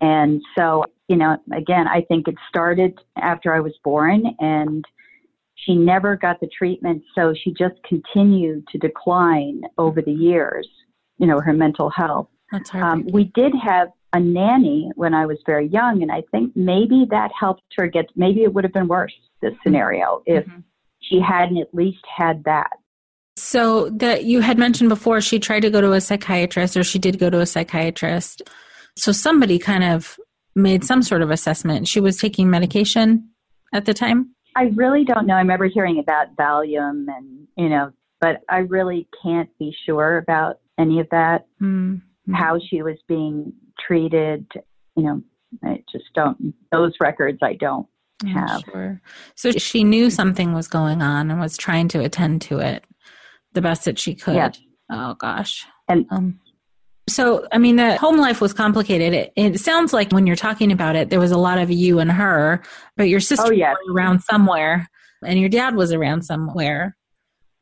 And 0.00 0.40
so, 0.56 0.84
you 1.08 1.16
know, 1.16 1.36
again, 1.54 1.88
I 1.88 2.02
think 2.02 2.28
it 2.28 2.34
started 2.48 2.98
after 3.16 3.54
I 3.54 3.60
was 3.60 3.74
born 3.84 4.24
and 4.40 4.84
she 5.54 5.74
never 5.74 6.16
got 6.16 6.40
the 6.40 6.48
treatment. 6.48 7.02
So 7.14 7.34
she 7.34 7.50
just 7.52 7.74
continued 7.84 8.66
to 8.68 8.78
decline 8.78 9.62
over 9.78 10.00
the 10.02 10.12
years, 10.12 10.68
you 11.18 11.26
know, 11.26 11.40
her 11.40 11.52
mental 11.52 11.90
health. 11.90 12.28
That's 12.52 12.70
hard. 12.70 12.84
Um, 12.84 13.06
we 13.12 13.24
did 13.34 13.52
have 13.62 13.88
a 14.12 14.20
nanny 14.20 14.90
when 14.94 15.14
I 15.14 15.26
was 15.26 15.38
very 15.44 15.66
young, 15.68 16.02
and 16.02 16.12
I 16.12 16.22
think 16.30 16.54
maybe 16.54 17.06
that 17.10 17.30
helped 17.38 17.64
her 17.76 17.86
get, 17.86 18.06
maybe 18.16 18.42
it 18.44 18.54
would 18.54 18.64
have 18.64 18.72
been 18.72 18.88
worse, 18.88 19.12
this 19.40 19.54
scenario, 19.62 20.22
if 20.26 20.46
Mhm. 20.46 20.62
she 21.00 21.20
hadn't 21.20 21.58
at 21.58 21.74
least 21.74 22.04
had 22.16 22.44
that. 22.44 22.70
So 23.36 23.90
that 23.90 24.24
you 24.24 24.40
had 24.40 24.58
mentioned 24.58 24.88
before, 24.88 25.20
she 25.20 25.38
tried 25.38 25.60
to 25.60 25.70
go 25.70 25.80
to 25.80 25.92
a 25.92 26.00
psychiatrist, 26.00 26.76
or 26.76 26.82
she 26.82 26.98
did 26.98 27.18
go 27.18 27.28
to 27.28 27.40
a 27.40 27.46
psychiatrist. 27.46 28.42
So 28.96 29.12
somebody 29.12 29.58
kind 29.58 29.84
of 29.84 30.18
made 30.54 30.84
some 30.84 31.02
sort 31.02 31.20
of 31.20 31.30
assessment. 31.30 31.86
She 31.86 32.00
was 32.00 32.16
taking 32.16 32.48
medication 32.48 33.28
at 33.74 33.84
the 33.84 33.92
time. 33.92 34.30
I 34.56 34.72
really 34.74 35.04
don't 35.04 35.26
know. 35.26 35.34
I 35.34 35.40
remember 35.40 35.66
hearing 35.66 35.98
about 35.98 36.34
Valium 36.34 37.04
and, 37.14 37.46
you 37.58 37.68
know, 37.68 37.90
but 38.22 38.40
I 38.48 38.60
really 38.60 39.06
can't 39.22 39.50
be 39.58 39.76
sure 39.84 40.16
about 40.16 40.60
any 40.78 40.98
of 41.00 41.08
that, 41.10 41.46
Mm. 41.60 42.00
how 42.32 42.58
she 42.58 42.80
was 42.80 42.96
being 43.06 43.52
treated. 43.78 44.46
You 44.96 45.02
know, 45.02 45.22
I 45.62 45.84
just 45.92 46.06
don't, 46.14 46.54
those 46.72 46.94
records 47.00 47.38
I 47.42 47.52
don't 47.54 47.86
Have. 48.24 48.62
Sure. 48.64 49.00
So 49.34 49.50
she 49.52 49.84
knew 49.84 50.08
something 50.10 50.54
was 50.54 50.68
going 50.68 51.02
on 51.02 51.30
and 51.30 51.40
was 51.40 51.56
trying 51.56 51.88
to 51.88 52.00
attend 52.00 52.42
to 52.42 52.58
it 52.60 52.84
the 53.52 53.60
best 53.60 53.84
that 53.84 53.98
she 53.98 54.14
could. 54.14 54.36
Yes. 54.36 54.58
Oh 54.90 55.14
gosh. 55.14 55.66
And- 55.88 56.06
um, 56.10 56.40
so 57.08 57.46
I 57.52 57.58
mean, 57.58 57.76
the 57.76 57.96
home 57.98 58.16
life 58.16 58.40
was 58.40 58.52
complicated. 58.52 59.14
It, 59.14 59.32
it 59.36 59.60
sounds 59.60 59.92
like 59.92 60.10
when 60.10 60.26
you're 60.26 60.34
talking 60.34 60.72
about 60.72 60.96
it, 60.96 61.08
there 61.08 61.20
was 61.20 61.30
a 61.30 61.38
lot 61.38 61.58
of 61.58 61.70
you 61.70 62.00
and 62.00 62.10
her, 62.10 62.62
but 62.96 63.08
your 63.08 63.20
sister 63.20 63.46
Oh, 63.48 63.52
yes. 63.52 63.76
was 63.86 63.94
around 63.94 64.24
somewhere, 64.24 64.88
and 65.24 65.38
your 65.38 65.48
dad 65.48 65.76
was 65.76 65.92
around 65.92 66.22
somewhere. 66.22 66.96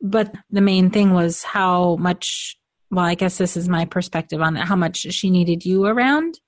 But 0.01 0.33
the 0.49 0.61
main 0.61 0.89
thing 0.89 1.13
was 1.13 1.43
how 1.43 1.95
much. 1.97 2.57
Well, 2.89 3.05
I 3.05 3.13
guess 3.13 3.37
this 3.37 3.55
is 3.55 3.69
my 3.69 3.85
perspective 3.85 4.41
on 4.41 4.57
it. 4.57 4.65
How 4.65 4.75
much 4.75 4.97
she 5.13 5.29
needed 5.29 5.63
you 5.63 5.85
around. 5.85 6.39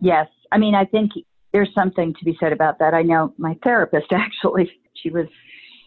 Yes. 0.00 0.26
I 0.52 0.58
mean, 0.58 0.74
I 0.74 0.84
think 0.84 1.12
there's 1.52 1.72
something 1.74 2.14
to 2.18 2.24
be 2.24 2.36
said 2.40 2.52
about 2.52 2.78
that. 2.78 2.94
I 2.94 3.02
know 3.02 3.34
my 3.38 3.56
therapist 3.62 4.06
actually, 4.12 4.70
she 4.94 5.10
was 5.10 5.26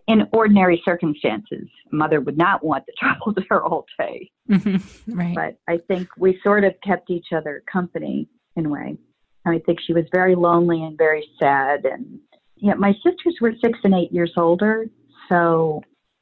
in 0.08 0.28
ordinary 0.34 0.82
circumstances, 0.84 1.68
mother 1.92 2.20
would 2.20 2.38
not 2.38 2.64
want 2.64 2.84
to 2.88 2.94
travel 3.00 3.34
there 3.50 3.64
all 3.64 3.86
day. 3.98 4.30
Mm-hmm. 4.50 5.18
Right. 5.18 5.36
But 5.36 5.74
I 5.74 5.80
think 5.88 6.10
we 6.18 6.40
sort 6.44 6.64
of 6.64 6.74
kept 6.84 7.10
each 7.10 7.28
other 7.36 7.64
company 7.72 8.28
in 8.56 8.66
a 8.66 8.70
way. 8.70 8.98
I 9.46 9.60
think 9.66 9.80
she 9.86 9.94
was 9.94 10.06
very 10.14 10.36
lonely 10.36 10.84
and 10.84 10.98
very 10.98 11.26
sad. 11.40 11.86
And 11.86 12.20
yeah, 12.56 12.76
my 12.76 12.94
sisters 12.94 13.38
were 13.42 13.54
six 13.62 13.78
and 13.84 13.94
eight 13.94 14.12
years 14.12 14.32
older. 14.38 14.86
So 15.28 15.82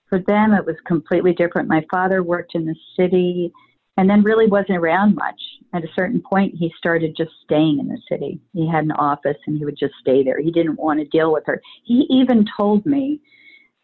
for 0.10 0.19
them, 0.19 0.54
it 0.54 0.65
was 0.65 0.75
completely 0.88 1.34
different. 1.34 1.69
My 1.69 1.86
father 1.91 2.23
worked 2.23 2.56
in 2.56 2.65
the 2.65 2.75
city 2.97 3.51
and 4.01 4.09
then 4.09 4.23
really 4.23 4.47
wasn't 4.47 4.79
around 4.79 5.13
much. 5.13 5.39
At 5.75 5.83
a 5.83 5.93
certain 5.95 6.23
point, 6.27 6.55
he 6.57 6.73
started 6.75 7.15
just 7.15 7.29
staying 7.43 7.77
in 7.79 7.87
the 7.87 8.01
city. 8.09 8.41
He 8.51 8.67
had 8.67 8.83
an 8.83 8.93
office 8.93 9.37
and 9.45 9.59
he 9.59 9.63
would 9.63 9.77
just 9.77 9.93
stay 10.01 10.23
there. 10.23 10.41
He 10.41 10.49
didn't 10.49 10.79
want 10.79 10.99
to 10.99 11.05
deal 11.05 11.31
with 11.31 11.43
her. 11.45 11.61
He 11.83 12.07
even 12.09 12.43
told 12.57 12.83
me 12.87 13.21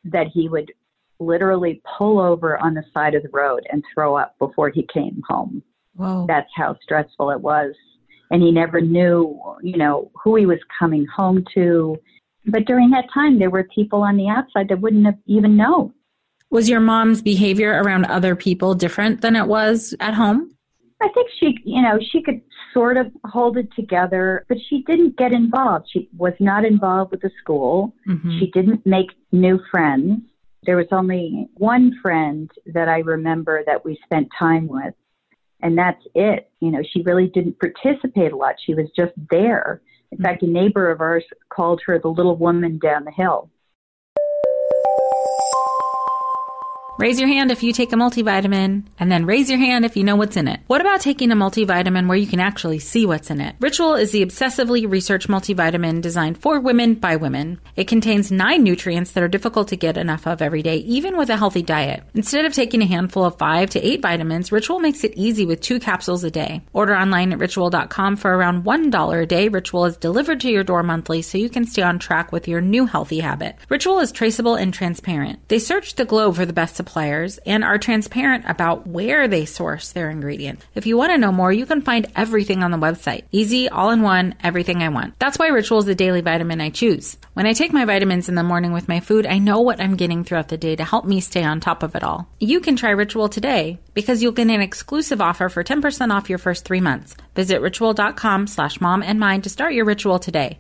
that 0.06 0.26
he 0.34 0.50
would 0.50 0.72
literally 1.20 1.84
pull 2.00 2.20
over 2.20 2.58
on 2.58 2.74
the 2.74 2.84
side 2.96 3.14
of 3.14 3.22
the 3.22 3.30
road 3.32 3.68
and 3.72 3.84
throw 3.94 4.18
up 4.18 4.34
before 4.40 4.72
he 4.72 4.88
came 4.92 5.22
home. 5.30 5.62
Whoa. 5.94 6.26
That's 6.28 6.50
how 6.56 6.78
stressful 6.82 7.30
it 7.30 7.40
was. 7.40 7.76
And 8.32 8.42
he 8.42 8.52
never 8.52 8.82
knew, 8.82 9.40
you 9.62 9.78
know, 9.78 10.10
who 10.24 10.36
he 10.36 10.48
was 10.48 10.58
coming 10.80 11.06
home 11.06 11.46
to. 11.54 11.96
But 12.48 12.66
during 12.66 12.90
that 12.90 13.06
time, 13.14 13.38
there 13.38 13.52
were 13.52 13.66
people 13.66 14.02
on 14.02 14.18
the 14.18 14.30
outside 14.30 14.68
that 14.70 14.82
wouldn't 14.82 15.06
have 15.06 15.20
even 15.28 15.56
known. 15.56 15.94
Was 16.50 16.70
your 16.70 16.80
mom's 16.80 17.22
behavior 17.22 17.82
around 17.82 18.06
other 18.06 18.36
people 18.36 18.74
different 18.74 19.22
than 19.22 19.36
it 19.36 19.48
was 19.48 19.94
at 20.00 20.14
home? 20.14 20.52
I 21.02 21.10
think 21.10 21.30
she, 21.40 21.58
you 21.64 21.82
know, 21.82 22.00
she 22.12 22.24
could 22.24 22.42
sort 22.74 22.98
of 22.98 23.08
hold 23.26 23.58
it 23.58 23.68
together, 23.76 24.46
but 24.48 24.58
she 24.70 24.84
didn't 24.84 25.18
get 25.18 25.32
involved. 25.32 25.88
She 25.92 26.10
was 26.18 26.34
not 26.40 26.66
involved 26.66 27.12
with 27.12 27.22
the 27.22 27.32
school. 27.40 27.94
Mm-hmm. 28.08 28.40
She 28.40 28.52
didn't 28.52 28.86
make 28.86 29.12
new 29.32 29.60
friends. 29.70 30.22
There 30.64 30.78
was 30.78 30.88
only 30.92 31.48
one 31.56 31.98
friend 32.02 32.50
that 32.74 32.90
I 32.90 33.00
remember 33.00 33.64
that 33.66 33.86
we 33.86 34.00
spent 34.04 34.30
time 34.38 34.68
with, 34.68 34.94
and 35.62 35.78
that's 35.78 36.04
it. 36.16 36.50
You 36.62 36.72
know, 36.72 36.82
she 36.92 37.04
really 37.04 37.28
didn't 37.28 37.60
participate 37.60 38.32
a 38.32 38.36
lot. 38.36 38.56
She 38.66 38.74
was 38.74 38.90
just 38.96 39.14
there. 39.30 39.82
In 40.12 40.18
fact, 40.20 40.42
a 40.42 40.48
neighbor 40.48 40.90
of 40.90 41.02
ours 41.02 41.24
called 41.50 41.82
her 41.86 42.00
the 42.00 42.08
little 42.08 42.36
woman 42.36 42.80
down 42.80 43.06
the 43.06 43.12
hill. 43.12 43.50
Raise 47.00 47.20
your 47.20 47.30
hand 47.30 47.52
if 47.52 47.62
you 47.62 47.74
take 47.74 47.94
a 47.94 47.96
multivitamin, 47.96 48.82
and 49.00 49.12
then 49.12 49.28
raise 49.28 49.52
your 49.52 49.60
hand 49.60 49.86
if 49.86 49.96
you 49.96 50.04
know 50.04 50.16
what's 50.16 50.36
in 50.36 50.48
it. 50.48 50.62
What 50.66 50.82
about 50.82 51.00
taking 51.00 51.32
a 51.32 51.36
multivitamin 51.36 52.08
where 52.08 52.18
you 52.18 52.26
can 52.26 52.40
actually 52.40 52.80
see 52.80 53.06
what's 53.06 53.30
in 53.30 53.40
it? 53.40 53.56
Ritual 53.60 53.94
is 53.94 54.10
the 54.10 54.26
obsessively 54.26 54.90
researched 54.90 55.28
multivitamin 55.28 56.02
designed 56.02 56.40
for 56.40 56.60
women 56.60 56.96
by 56.96 57.16
women. 57.18 57.60
It 57.76 57.88
contains 57.88 58.32
nine 58.32 58.64
nutrients 58.64 59.12
that 59.12 59.22
are 59.22 59.28
difficult 59.28 59.68
to 59.68 59.76
get 59.76 59.96
enough 59.96 60.26
of 60.26 60.42
every 60.42 60.64
day, 60.64 60.78
even 60.78 61.18
with 61.18 61.30
a 61.30 61.38
healthy 61.38 61.62
diet. 61.62 62.02
Instead 62.16 62.46
of 62.46 62.54
taking 62.54 62.82
a 62.82 62.88
handful 62.88 63.26
of 63.26 63.38
five 63.38 63.70
to 63.70 63.88
eight 63.88 64.02
vitamins, 64.02 64.52
Ritual 64.52 64.80
makes 64.80 65.04
it 65.04 65.14
easy 65.16 65.46
with 65.46 65.62
two 65.62 65.80
capsules 65.80 66.24
a 66.24 66.32
day. 66.32 66.64
Order 66.74 66.98
online 66.98 67.32
at 67.32 67.38
ritual.com 67.38 68.16
for 68.16 68.36
around 68.36 68.64
$1 68.64 69.22
a 69.22 69.26
day. 69.28 69.50
Ritual 69.50 69.86
is 69.86 69.98
delivered 69.98 70.40
to 70.42 70.50
your 70.50 70.64
door 70.64 70.82
monthly 70.82 71.22
so 71.22 71.38
you 71.38 71.52
can 71.52 71.68
stay 71.68 71.84
on 71.84 72.00
track 72.00 72.32
with 72.32 72.48
your 72.48 72.60
new 72.60 72.88
healthy 72.88 73.20
habit. 73.20 73.56
Ritual 73.70 74.00
is 74.00 74.12
traceable 74.12 74.56
and 74.56 74.74
transparent. 74.74 75.48
They 75.48 75.60
search 75.60 75.94
the 75.94 76.04
globe 76.04 76.38
for 76.38 76.46
the 76.48 76.54
best 76.54 76.80
suppliers 76.88 77.38
and 77.40 77.64
are 77.64 77.78
transparent 77.78 78.46
about 78.48 78.88
where 78.88 79.28
they 79.28 79.46
source 79.46 79.92
their 79.92 80.10
ingredients. 80.10 80.66
If 80.74 80.86
you 80.88 80.96
want 80.96 81.12
to 81.12 81.18
know 81.18 81.34
more, 81.34 81.52
you 81.52 81.66
can 81.66 81.82
find 81.82 82.08
everything 82.16 82.64
on 82.64 82.72
the 82.72 82.78
website. 82.78 83.24
Easy, 83.32 83.68
all 83.68 83.92
in 83.92 84.02
one, 84.02 84.36
everything 84.42 84.82
I 84.82 84.90
want. 84.90 85.20
That's 85.20 85.38
why 85.38 85.48
Ritual 85.48 85.80
is 85.80 85.86
the 85.86 85.96
daily 85.96 86.22
vitamin 86.22 86.62
I 86.62 86.70
choose. 86.70 87.18
When 87.34 87.46
I 87.46 87.54
take 87.54 87.74
my 87.74 87.84
vitamins 87.84 88.30
in 88.30 88.36
the 88.36 88.44
morning 88.44 88.72
with 88.72 88.88
my 88.88 89.02
food, 89.02 89.26
I 89.26 89.38
know 89.40 89.60
what 89.60 89.82
I'm 89.82 89.98
getting 89.98 90.24
throughout 90.24 90.48
the 90.48 90.58
day 90.58 90.76
to 90.78 90.86
help 90.86 91.06
me 91.06 91.20
stay 91.20 91.44
on 91.44 91.60
top 91.60 91.84
of 91.84 91.96
it 91.96 92.04
all. 92.04 92.30
You 92.40 92.62
can 92.62 92.78
try 92.78 92.92
Ritual 92.92 93.28
today 93.28 93.80
because 93.94 94.24
you'll 94.24 94.32
get 94.32 94.48
an 94.48 94.62
exclusive 94.62 95.20
offer 95.20 95.50
for 95.50 95.64
10% 95.64 96.16
off 96.16 96.30
your 96.30 96.40
first 96.40 96.64
three 96.64 96.82
months. 96.82 97.16
Visit 97.36 97.62
ritual.com 97.62 98.48
slash 98.48 98.80
mom 98.80 99.04
in 99.04 99.20
mind 99.20 99.44
to 99.44 99.50
start 99.50 99.74
your 99.74 99.86
ritual 99.86 100.20
today. 100.20 100.60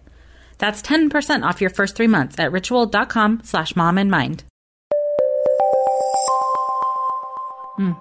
That's 0.57 0.81
10% 0.81 1.43
off 1.43 1.61
your 1.61 1.69
first 1.69 1.95
three 1.95 2.07
months 2.07 2.37
at 2.39 2.51
ritual.com 2.51 3.41
slash 3.43 3.75
mom 3.75 3.97
in 3.97 4.09
mind. 4.09 4.43
Hmm. 7.77 7.91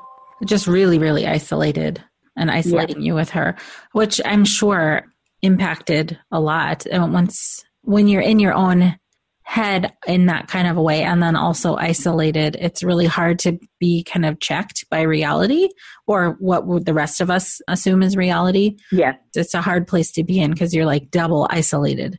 Just 0.44 0.66
really, 0.66 0.98
really 0.98 1.26
isolated 1.26 2.02
and 2.36 2.50
isolating 2.50 3.02
you 3.02 3.14
with 3.14 3.30
her, 3.30 3.56
which 3.92 4.20
I'm 4.24 4.44
sure 4.44 5.04
impacted 5.42 6.18
a 6.30 6.40
lot. 6.40 6.86
And 6.86 7.12
once, 7.12 7.64
when 7.82 8.08
you're 8.08 8.22
in 8.22 8.38
your 8.38 8.52
own 8.52 8.98
head 9.42 9.92
in 10.08 10.26
that 10.26 10.48
kind 10.48 10.66
of 10.66 10.76
a 10.76 10.82
way 10.82 11.02
and 11.02 11.22
then 11.22 11.36
also 11.36 11.76
isolated, 11.76 12.56
it's 12.58 12.82
really 12.82 13.06
hard 13.06 13.38
to 13.38 13.58
be 13.78 14.02
kind 14.02 14.26
of 14.26 14.40
checked 14.40 14.84
by 14.90 15.02
reality 15.02 15.68
or 16.06 16.36
what 16.40 16.66
would 16.66 16.84
the 16.84 16.92
rest 16.92 17.20
of 17.20 17.30
us 17.30 17.60
assume 17.68 18.02
is 18.02 18.16
reality. 18.16 18.76
Yes. 18.90 19.16
It's 19.34 19.54
a 19.54 19.62
hard 19.62 19.86
place 19.86 20.10
to 20.12 20.24
be 20.24 20.40
in 20.40 20.50
because 20.50 20.74
you're 20.74 20.84
like 20.84 21.12
double 21.12 21.46
isolated, 21.48 22.18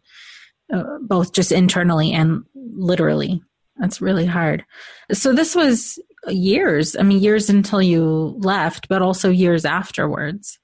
uh, 0.74 0.84
both 1.02 1.34
just 1.34 1.52
internally 1.52 2.14
and 2.14 2.44
literally. 2.56 3.44
That's 3.80 4.02
really 4.02 4.26
hard. 4.26 4.66
So 5.12 5.34
this 5.34 5.56
was 5.56 6.00
years. 6.28 6.96
I 6.96 7.04
mean, 7.04 7.20
years 7.22 7.50
until 7.50 7.82
you 7.82 8.36
left, 8.40 8.88
but 8.90 9.02
also 9.02 9.30
years 9.30 9.66
afterwards. 9.66 10.60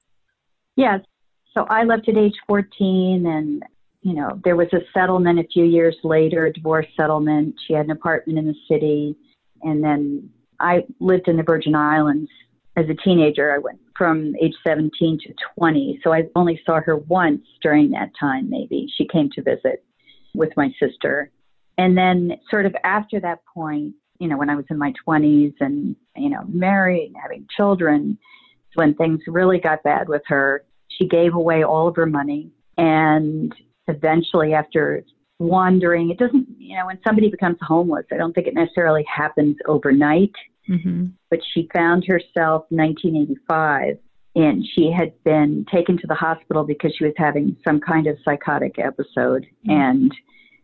Yes. 0.75 1.01
So 1.53 1.65
I 1.69 1.83
left 1.83 2.09
at 2.09 2.17
age 2.17 2.33
14 2.47 3.25
and, 3.27 3.63
you 4.01 4.13
know, 4.13 4.39
there 4.43 4.55
was 4.55 4.67
a 4.73 4.79
settlement 4.93 5.39
a 5.39 5.47
few 5.53 5.65
years 5.65 5.95
later, 6.03 6.47
a 6.47 6.53
divorce 6.53 6.87
settlement. 6.97 7.55
She 7.67 7.73
had 7.73 7.85
an 7.85 7.91
apartment 7.91 8.39
in 8.39 8.47
the 8.47 8.55
city. 8.67 9.15
And 9.61 9.83
then 9.83 10.29
I 10.59 10.83
lived 10.99 11.27
in 11.27 11.37
the 11.37 11.43
Virgin 11.43 11.75
Islands 11.75 12.29
as 12.75 12.85
a 12.89 12.95
teenager. 12.95 13.53
I 13.53 13.59
went 13.59 13.79
from 13.95 14.35
age 14.41 14.55
17 14.63 15.19
to 15.27 15.33
20. 15.57 15.99
So 16.03 16.11
I 16.11 16.23
only 16.35 16.59
saw 16.65 16.81
her 16.81 16.97
once 16.97 17.43
during 17.61 17.91
that 17.91 18.09
time, 18.19 18.49
maybe. 18.49 18.87
She 18.97 19.07
came 19.07 19.29
to 19.35 19.43
visit 19.43 19.83
with 20.33 20.49
my 20.57 20.73
sister. 20.79 21.29
And 21.77 21.97
then, 21.97 22.33
sort 22.49 22.65
of 22.65 22.75
after 22.83 23.19
that 23.21 23.39
point, 23.53 23.93
you 24.19 24.27
know, 24.27 24.37
when 24.37 24.49
I 24.49 24.55
was 24.55 24.65
in 24.69 24.77
my 24.77 24.93
20s 25.07 25.53
and, 25.59 25.95
you 26.15 26.29
know, 26.29 26.43
married 26.47 27.07
and 27.07 27.15
having 27.21 27.47
children, 27.55 28.17
when 28.75 28.93
things 28.93 29.21
really 29.27 29.59
got 29.59 29.83
bad 29.83 30.07
with 30.07 30.21
her, 30.27 30.63
she 30.87 31.07
gave 31.07 31.33
away 31.33 31.63
all 31.63 31.87
of 31.87 31.95
her 31.95 32.05
money. 32.05 32.51
And 32.77 33.53
eventually, 33.87 34.53
after 34.53 35.03
wandering, 35.39 36.09
it 36.09 36.17
doesn't, 36.17 36.47
you 36.57 36.77
know, 36.77 36.85
when 36.85 36.99
somebody 37.05 37.29
becomes 37.29 37.57
homeless, 37.61 38.05
I 38.11 38.17
don't 38.17 38.33
think 38.33 38.47
it 38.47 38.53
necessarily 38.53 39.05
happens 39.13 39.57
overnight. 39.67 40.31
Mm-hmm. 40.69 41.07
But 41.29 41.39
she 41.53 41.69
found 41.73 42.05
herself 42.07 42.65
1985 42.69 43.97
and 44.35 44.65
she 44.73 44.91
had 44.91 45.11
been 45.23 45.65
taken 45.71 45.97
to 45.97 46.07
the 46.07 46.15
hospital 46.15 46.63
because 46.63 46.93
she 46.97 47.03
was 47.03 47.13
having 47.17 47.55
some 47.63 47.79
kind 47.79 48.07
of 48.07 48.17
psychotic 48.23 48.79
episode. 48.79 49.45
And 49.65 50.11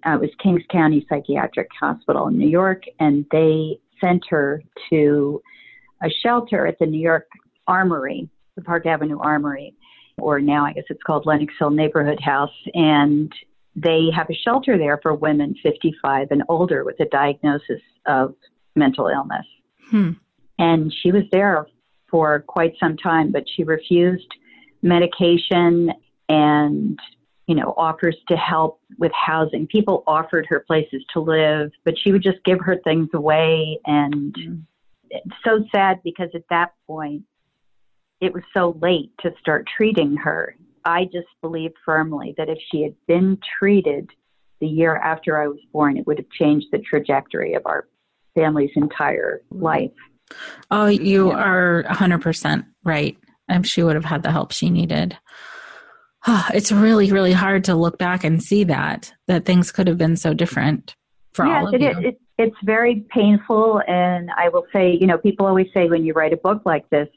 uh, 0.05 0.11
it 0.11 0.21
was 0.21 0.29
Kings 0.41 0.63
County 0.71 1.05
Psychiatric 1.09 1.69
Hospital 1.79 2.27
in 2.27 2.37
New 2.37 2.47
York, 2.49 2.83
and 2.99 3.25
they 3.31 3.79
sent 3.99 4.23
her 4.29 4.63
to 4.89 5.41
a 6.01 6.09
shelter 6.23 6.65
at 6.65 6.79
the 6.79 6.85
New 6.85 7.01
York 7.01 7.27
Armory, 7.67 8.29
the 8.55 8.61
Park 8.61 8.85
Avenue 8.85 9.19
Armory, 9.19 9.75
or 10.17 10.39
now 10.39 10.65
I 10.65 10.73
guess 10.73 10.85
it's 10.89 11.03
called 11.03 11.25
Lenox 11.25 11.53
Hill 11.59 11.69
Neighborhood 11.69 12.19
House. 12.21 12.55
And 12.73 13.31
they 13.75 14.07
have 14.15 14.29
a 14.29 14.33
shelter 14.33 14.77
there 14.77 14.99
for 15.01 15.13
women 15.13 15.55
55 15.63 16.27
and 16.31 16.43
older 16.49 16.83
with 16.83 16.99
a 16.99 17.05
diagnosis 17.05 17.81
of 18.05 18.35
mental 18.75 19.07
illness. 19.07 19.45
Hmm. 19.89 20.11
And 20.57 20.93
she 21.01 21.11
was 21.11 21.23
there 21.31 21.67
for 22.09 22.43
quite 22.47 22.73
some 22.79 22.97
time, 22.97 23.31
but 23.31 23.43
she 23.55 23.63
refused 23.63 24.27
medication 24.81 25.91
and 26.27 26.99
you 27.49 27.55
know, 27.55 27.73
offers 27.77 28.15
to 28.27 28.37
help 28.37 28.79
with 28.99 29.11
housing. 29.11 29.65
People 29.65 30.03
offered 30.05 30.45
her 30.47 30.59
places 30.59 31.03
to 31.11 31.19
live, 31.19 31.71
but 31.83 31.95
she 31.97 32.11
would 32.11 32.21
just 32.21 32.37
give 32.45 32.59
her 32.59 32.77
things 32.83 33.09
away. 33.15 33.79
And 33.87 34.35
Mm. 34.35 34.61
it's 35.09 35.35
so 35.43 35.65
sad 35.71 35.99
because 36.03 36.29
at 36.35 36.43
that 36.51 36.73
point, 36.85 37.23
it 38.21 38.31
was 38.35 38.43
so 38.53 38.77
late 38.81 39.11
to 39.21 39.33
start 39.39 39.67
treating 39.75 40.15
her. 40.17 40.55
I 40.85 41.05
just 41.05 41.27
believe 41.41 41.71
firmly 41.83 42.35
that 42.37 42.49
if 42.49 42.59
she 42.71 42.83
had 42.83 42.93
been 43.07 43.39
treated 43.57 44.11
the 44.59 44.67
year 44.67 44.97
after 44.97 45.41
I 45.41 45.47
was 45.47 45.59
born, 45.73 45.97
it 45.97 46.05
would 46.05 46.19
have 46.19 46.29
changed 46.29 46.67
the 46.71 46.77
trajectory 46.77 47.55
of 47.55 47.65
our 47.65 47.87
family's 48.35 48.75
entire 48.75 49.41
life. 49.49 49.91
Oh, 50.69 50.85
you 50.85 51.31
are 51.31 51.83
100% 51.89 52.67
right. 52.83 53.17
Um, 53.49 53.63
she 53.63 53.81
would 53.81 53.95
have 53.95 54.05
had 54.05 54.21
the 54.21 54.31
help 54.31 54.51
she 54.51 54.69
needed. 54.69 55.17
It's 56.27 56.71
really, 56.71 57.11
really 57.11 57.33
hard 57.33 57.63
to 57.65 57.75
look 57.75 57.97
back 57.97 58.23
and 58.23 58.41
see 58.41 58.63
that, 58.65 59.13
that 59.27 59.45
things 59.45 59.71
could 59.71 59.87
have 59.87 59.97
been 59.97 60.15
so 60.15 60.33
different 60.33 60.95
for 61.33 61.45
yes, 61.45 61.55
all 61.55 61.67
of 61.67 61.73
it 61.73 61.81
you. 61.81 62.09
It, 62.09 62.21
it's 62.37 62.55
very 62.63 63.05
painful. 63.09 63.81
And 63.87 64.29
I 64.37 64.49
will 64.49 64.65
say, 64.73 64.97
you 64.99 65.07
know, 65.07 65.17
people 65.17 65.45
always 65.45 65.67
say 65.73 65.87
when 65.87 66.05
you 66.05 66.13
write 66.13 66.33
a 66.33 66.37
book 66.37 66.61
like 66.65 66.89
this, 66.89 67.07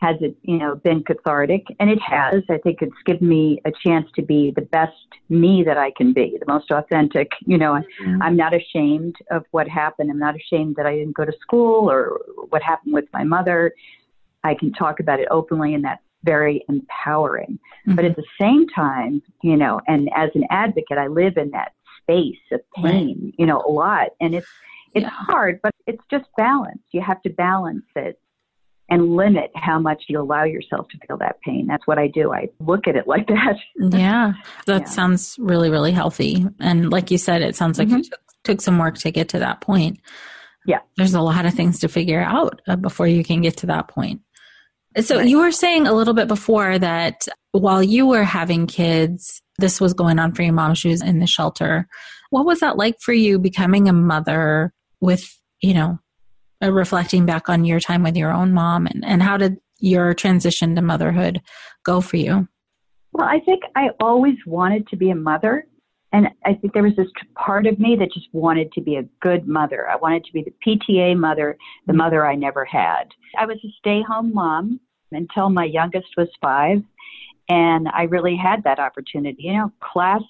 has 0.00 0.16
it, 0.20 0.36
you 0.42 0.58
know, 0.58 0.74
been 0.74 1.02
cathartic? 1.02 1.64
And 1.80 1.88
it 1.88 1.98
has. 2.02 2.42
I 2.50 2.58
think 2.58 2.82
it's 2.82 2.92
given 3.06 3.28
me 3.28 3.62
a 3.64 3.72
chance 3.84 4.06
to 4.16 4.22
be 4.22 4.52
the 4.54 4.62
best 4.62 4.92
me 5.30 5.62
that 5.64 5.78
I 5.78 5.90
can 5.96 6.12
be, 6.12 6.36
the 6.38 6.52
most 6.52 6.70
authentic. 6.70 7.32
You 7.46 7.56
know, 7.56 7.72
mm-hmm. 7.72 8.22
I'm 8.22 8.36
not 8.36 8.52
ashamed 8.54 9.16
of 9.30 9.44
what 9.52 9.68
happened. 9.68 10.10
I'm 10.10 10.18
not 10.18 10.36
ashamed 10.36 10.76
that 10.76 10.84
I 10.84 10.96
didn't 10.96 11.16
go 11.16 11.24
to 11.24 11.32
school 11.40 11.90
or 11.90 12.20
what 12.50 12.62
happened 12.62 12.92
with 12.92 13.06
my 13.12 13.24
mother. 13.24 13.72
I 14.44 14.54
can 14.54 14.72
talk 14.72 15.00
about 15.00 15.18
it 15.18 15.28
openly, 15.30 15.74
and 15.74 15.84
that's 15.84 16.02
very 16.26 16.64
empowering. 16.68 17.58
Mm-hmm. 17.86 17.94
But 17.94 18.04
at 18.04 18.16
the 18.16 18.24
same 18.38 18.66
time, 18.68 19.22
you 19.42 19.56
know, 19.56 19.80
and 19.86 20.10
as 20.14 20.30
an 20.34 20.44
advocate, 20.50 20.98
I 20.98 21.06
live 21.06 21.38
in 21.38 21.50
that 21.52 21.72
space 22.02 22.36
of 22.52 22.60
pain, 22.74 23.20
right. 23.22 23.34
you 23.38 23.46
know, 23.46 23.62
a 23.66 23.70
lot. 23.70 24.08
And 24.20 24.34
it's, 24.34 24.46
it's 24.94 25.04
yeah. 25.04 25.10
hard, 25.10 25.60
but 25.62 25.72
it's 25.86 26.02
just 26.10 26.26
balance. 26.36 26.82
You 26.92 27.00
have 27.00 27.22
to 27.22 27.30
balance 27.30 27.84
it 27.94 28.18
and 28.88 29.16
limit 29.16 29.50
how 29.54 29.78
much 29.78 30.04
you 30.08 30.20
allow 30.20 30.44
yourself 30.44 30.86
to 30.88 30.98
feel 31.06 31.16
that 31.18 31.40
pain. 31.40 31.66
That's 31.66 31.86
what 31.86 31.98
I 31.98 32.06
do. 32.06 32.32
I 32.32 32.48
look 32.60 32.86
at 32.86 32.96
it 32.96 33.08
like 33.08 33.26
that. 33.28 33.56
yeah. 33.76 34.34
That 34.66 34.82
yeah. 34.82 34.88
sounds 34.88 35.36
really, 35.38 35.70
really 35.70 35.92
healthy. 35.92 36.46
And 36.60 36.90
like 36.90 37.10
you 37.10 37.18
said, 37.18 37.42
it 37.42 37.56
sounds 37.56 37.78
like 37.78 37.88
mm-hmm. 37.88 37.98
it 37.98 38.10
took, 38.10 38.20
took, 38.44 38.60
some 38.60 38.78
work 38.78 38.96
to 38.98 39.10
get 39.10 39.30
to 39.30 39.40
that 39.40 39.60
point. 39.60 40.00
Yeah. 40.66 40.80
There's 40.96 41.14
a 41.14 41.20
lot 41.20 41.46
of 41.46 41.54
things 41.54 41.80
to 41.80 41.88
figure 41.88 42.20
out 42.20 42.60
uh, 42.66 42.76
before 42.76 43.06
you 43.06 43.24
can 43.24 43.40
get 43.40 43.56
to 43.58 43.66
that 43.66 43.88
point. 43.88 44.20
So 45.00 45.18
right. 45.18 45.28
you 45.28 45.38
were 45.38 45.52
saying 45.52 45.86
a 45.86 45.92
little 45.92 46.14
bit 46.14 46.28
before 46.28 46.78
that 46.78 47.26
while 47.52 47.82
you 47.82 48.06
were 48.06 48.24
having 48.24 48.66
kids, 48.66 49.42
this 49.58 49.80
was 49.80 49.92
going 49.92 50.18
on 50.18 50.32
for 50.32 50.42
your 50.42 50.54
mom. 50.54 50.74
She 50.74 50.88
was 50.88 51.02
in 51.02 51.18
the 51.18 51.26
shelter. 51.26 51.86
What 52.30 52.46
was 52.46 52.60
that 52.60 52.76
like 52.76 52.96
for 53.00 53.12
you 53.12 53.38
becoming 53.38 53.88
a 53.88 53.92
mother 53.92 54.72
with, 55.00 55.38
you 55.60 55.74
know, 55.74 55.98
uh, 56.62 56.72
reflecting 56.72 57.26
back 57.26 57.48
on 57.48 57.64
your 57.64 57.80
time 57.80 58.02
with 58.02 58.16
your 58.16 58.32
own 58.32 58.52
mom 58.52 58.86
and, 58.86 59.04
and 59.04 59.22
how 59.22 59.36
did 59.36 59.58
your 59.78 60.14
transition 60.14 60.74
to 60.74 60.82
motherhood 60.82 61.42
go 61.84 62.00
for 62.00 62.16
you? 62.16 62.48
Well, 63.12 63.26
I 63.26 63.40
think 63.40 63.62
I 63.74 63.88
always 64.00 64.36
wanted 64.46 64.88
to 64.88 64.96
be 64.96 65.10
a 65.10 65.14
mother. 65.14 65.66
And 66.12 66.28
I 66.46 66.54
think 66.54 66.72
there 66.72 66.82
was 66.82 66.96
this 66.96 67.08
part 67.34 67.66
of 67.66 67.78
me 67.78 67.96
that 67.98 68.12
just 68.14 68.28
wanted 68.32 68.72
to 68.72 68.80
be 68.80 68.96
a 68.96 69.02
good 69.20 69.46
mother. 69.46 69.86
I 69.88 69.96
wanted 69.96 70.24
to 70.24 70.32
be 70.32 70.42
the 70.42 70.54
PTA 70.66 71.16
mother, 71.16 71.58
the 71.86 71.92
mm-hmm. 71.92 71.98
mother 71.98 72.26
I 72.26 72.34
never 72.34 72.64
had. 72.64 73.08
I 73.38 73.44
was 73.44 73.58
a 73.62 73.68
stay 73.78 74.02
home 74.06 74.32
mom 74.32 74.80
until 75.16 75.50
my 75.50 75.64
youngest 75.64 76.08
was 76.16 76.28
five. 76.40 76.82
And 77.48 77.88
I 77.88 78.04
really 78.04 78.36
had 78.36 78.64
that 78.64 78.78
opportunity, 78.78 79.44
you 79.44 79.52
know, 79.52 79.72
class, 79.80 80.22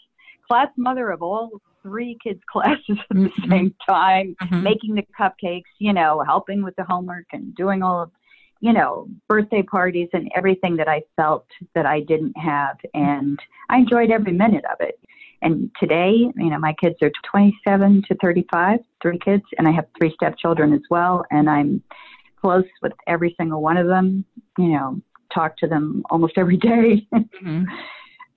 class 0.47 0.69
mother 0.77 1.11
of 1.11 1.23
all 1.23 1.51
three 1.83 2.19
kids' 2.23 2.41
classes 2.51 2.83
at 2.89 3.09
the 3.11 3.15
mm-hmm. 3.15 3.51
same 3.51 3.75
time, 3.89 4.37
mm-hmm. 4.43 4.63
making 4.63 4.95
the 4.95 5.07
cupcakes, 5.19 5.63
you 5.79 5.93
know, 5.93 6.23
helping 6.27 6.63
with 6.63 6.77
the 6.77 6.85
homework 6.85 7.27
and 7.33 7.55
doing 7.55 7.83
all 7.83 8.03
of, 8.03 8.11
you 8.61 8.73
know, 8.73 9.09
birthday 9.29 9.63
parties 9.63 10.09
and 10.13 10.31
everything 10.35 10.77
that 10.77 10.89
I 10.89 11.03
felt 11.17 11.47
that 11.75 11.87
I 11.87 12.01
didn't 12.01 12.37
have. 12.37 12.77
And 12.95 13.39
I 13.69 13.79
enjoyed 13.79 14.11
every 14.11 14.33
minute 14.33 14.65
of 14.71 14.81
it. 14.81 14.99
And 15.43 15.71
today, 15.79 16.13
you 16.35 16.51
know, 16.51 16.59
my 16.59 16.75
kids 16.81 16.97
are 17.03 17.13
27 17.31 18.05
to 18.09 18.15
35, 18.17 18.81
three 19.03 19.19
kids, 19.19 19.45
and 19.59 19.69
I 19.69 19.73
have 19.73 19.85
three 19.99 20.13
stepchildren 20.15 20.73
as 20.73 20.81
well. 20.91 21.25
And 21.31 21.49
I'm 21.49 21.83
close 22.47 22.65
with 22.81 22.93
every 23.09 23.35
single 23.39 23.61
one 23.61 23.77
of 23.77 23.89
them, 23.89 24.25
you 24.57 24.69
know, 24.69 25.01
talk 25.35 25.57
to 25.59 25.67
them 25.67 26.05
almost 26.11 26.35
every 26.37 26.57
day. 26.57 27.07
Mm-hmm. 27.13 27.65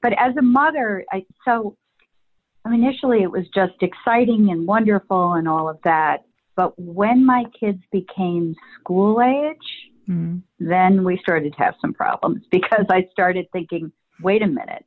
but 0.01 0.13
as 0.13 0.35
a 0.37 0.41
mother, 0.41 1.05
I, 1.11 1.25
so 1.45 1.77
initially 2.65 3.21
it 3.21 3.31
was 3.31 3.45
just 3.53 3.81
exciting 3.81 4.49
and 4.49 4.67
wonderful 4.67 5.33
and 5.33 5.47
all 5.47 5.69
of 5.69 5.77
that. 5.83 6.25
But 6.55 6.73
when 6.77 7.25
my 7.25 7.45
kids 7.57 7.81
became 7.91 8.55
school 8.79 9.21
age, 9.21 9.91
mm-hmm. 10.09 10.39
then 10.59 11.03
we 11.03 11.19
started 11.21 11.53
to 11.53 11.59
have 11.63 11.75
some 11.79 11.93
problems 11.93 12.41
because 12.51 12.85
I 12.89 13.07
started 13.11 13.45
thinking, 13.53 13.91
wait 14.21 14.41
a 14.41 14.47
minute. 14.47 14.85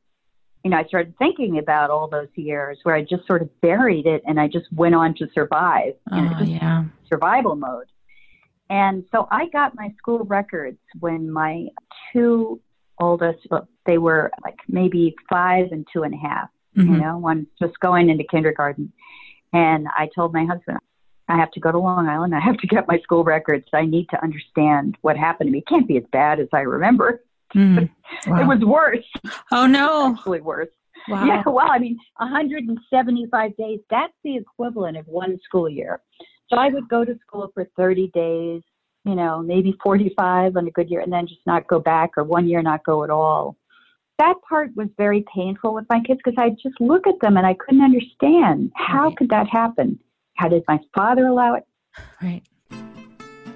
You 0.64 0.70
know, 0.70 0.76
I 0.76 0.84
started 0.84 1.14
thinking 1.18 1.58
about 1.58 1.90
all 1.90 2.08
those 2.08 2.28
years 2.36 2.78
where 2.84 2.94
I 2.94 3.02
just 3.02 3.26
sort 3.26 3.42
of 3.42 3.60
buried 3.60 4.06
it 4.06 4.22
and 4.26 4.38
I 4.38 4.46
just 4.46 4.66
went 4.72 4.94
on 4.94 5.14
to 5.16 5.26
survive. 5.34 5.94
Oh, 6.12 6.42
yeah. 6.44 6.84
Survival 7.08 7.56
mode. 7.56 7.86
And 8.72 9.04
so 9.12 9.28
I 9.30 9.48
got 9.48 9.74
my 9.74 9.92
school 9.98 10.20
records 10.20 10.78
when 10.98 11.30
my 11.30 11.66
two 12.10 12.58
oldest, 12.98 13.40
well, 13.50 13.68
they 13.84 13.98
were 13.98 14.30
like 14.42 14.56
maybe 14.66 15.14
five 15.28 15.66
and 15.72 15.86
two 15.92 16.04
and 16.04 16.14
a 16.14 16.16
half, 16.16 16.48
mm-hmm. 16.74 16.94
you 16.94 16.98
know, 16.98 17.18
one 17.18 17.46
just 17.60 17.78
going 17.80 18.08
into 18.08 18.24
kindergarten. 18.24 18.90
And 19.52 19.88
I 19.94 20.08
told 20.14 20.32
my 20.32 20.46
husband, 20.46 20.78
I 21.28 21.36
have 21.36 21.50
to 21.50 21.60
go 21.60 21.70
to 21.70 21.78
Long 21.78 22.08
Island. 22.08 22.34
I 22.34 22.40
have 22.40 22.56
to 22.56 22.66
get 22.66 22.88
my 22.88 22.98
school 23.00 23.24
records. 23.24 23.66
I 23.74 23.84
need 23.84 24.08
to 24.08 24.22
understand 24.22 24.96
what 25.02 25.18
happened 25.18 25.48
to 25.48 25.52
me. 25.52 25.58
It 25.58 25.66
can't 25.66 25.86
be 25.86 25.98
as 25.98 26.04
bad 26.10 26.40
as 26.40 26.48
I 26.54 26.60
remember. 26.60 27.22
Mm. 27.54 27.90
Wow. 28.26 28.40
it 28.40 28.46
was 28.46 28.60
worse. 28.64 29.04
Oh 29.50 29.66
no. 29.66 30.14
Actually 30.14 30.40
worse. 30.40 30.70
Wow. 31.08 31.26
Yeah, 31.26 31.42
well, 31.44 31.68
I 31.70 31.78
mean, 31.78 31.98
175 32.16 33.56
days, 33.56 33.80
that's 33.90 34.12
the 34.24 34.36
equivalent 34.36 34.96
of 34.96 35.06
one 35.08 35.38
school 35.44 35.68
year. 35.68 36.00
So 36.50 36.56
I 36.58 36.68
would 36.68 36.88
go 36.88 37.04
to 37.04 37.18
school 37.26 37.50
for 37.54 37.66
30 37.76 38.08
days, 38.08 38.62
you 39.04 39.14
know, 39.14 39.42
maybe 39.42 39.74
45 39.82 40.56
on 40.56 40.66
a 40.66 40.70
good 40.70 40.90
year, 40.90 41.00
and 41.00 41.12
then 41.12 41.26
just 41.26 41.40
not 41.46 41.66
go 41.66 41.80
back, 41.80 42.10
or 42.16 42.24
one 42.24 42.48
year 42.48 42.62
not 42.62 42.84
go 42.84 43.04
at 43.04 43.10
all. 43.10 43.56
That 44.18 44.34
part 44.48 44.70
was 44.76 44.88
very 44.96 45.24
painful 45.34 45.74
with 45.74 45.86
my 45.88 46.00
kids 46.06 46.20
because 46.24 46.38
I 46.38 46.50
just 46.50 46.80
look 46.80 47.06
at 47.06 47.14
them 47.20 47.36
and 47.36 47.46
I 47.46 47.54
couldn't 47.54 47.82
understand 47.82 48.70
how 48.76 49.08
right. 49.08 49.16
could 49.16 49.30
that 49.30 49.48
happen. 49.48 49.98
How 50.36 50.48
did 50.48 50.62
my 50.68 50.78
father 50.94 51.26
allow 51.26 51.54
it? 51.54 51.64
Right. 52.22 52.42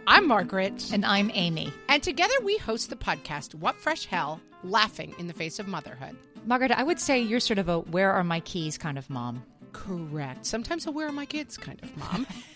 I'm 0.08 0.28
Margaret. 0.28 0.90
And 0.92 1.04
I'm 1.04 1.30
Amy. 1.34 1.72
And 1.88 2.02
together 2.02 2.34
we 2.44 2.56
host 2.58 2.90
the 2.90 2.96
podcast, 2.96 3.54
What 3.54 3.76
Fresh 3.76 4.06
Hell 4.06 4.40
Laughing 4.62 5.14
in 5.18 5.26
the 5.26 5.32
Face 5.32 5.58
of 5.58 5.66
Motherhood. 5.66 6.16
Margaret, 6.46 6.70
I 6.70 6.84
would 6.84 7.00
say 7.00 7.20
you're 7.20 7.40
sort 7.40 7.58
of 7.58 7.68
a 7.68 7.80
where 7.80 8.12
are 8.12 8.22
my 8.22 8.40
keys 8.40 8.78
kind 8.78 8.98
of 8.98 9.10
mom. 9.10 9.42
Correct. 9.72 10.46
Sometimes 10.46 10.86
a 10.86 10.92
where 10.92 11.08
are 11.08 11.12
my 11.12 11.26
kids 11.26 11.56
kind 11.56 11.80
of 11.82 11.96
mom. 11.96 12.26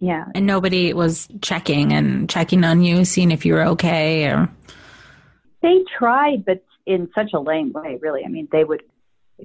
Yeah. 0.00 0.24
And 0.34 0.46
nobody 0.46 0.92
was 0.94 1.28
checking 1.42 1.92
and 1.92 2.28
checking 2.28 2.64
on 2.64 2.82
you, 2.82 3.04
seeing 3.04 3.30
if 3.30 3.44
you 3.44 3.54
were 3.54 3.64
okay 3.68 4.24
or 4.26 4.48
they 5.62 5.84
tried, 5.98 6.44
but 6.46 6.64
in 6.86 7.10
such 7.14 7.32
a 7.34 7.38
lame 7.38 7.72
way, 7.72 7.98
really. 8.00 8.24
I 8.24 8.28
mean, 8.28 8.48
they 8.50 8.64
would 8.64 8.82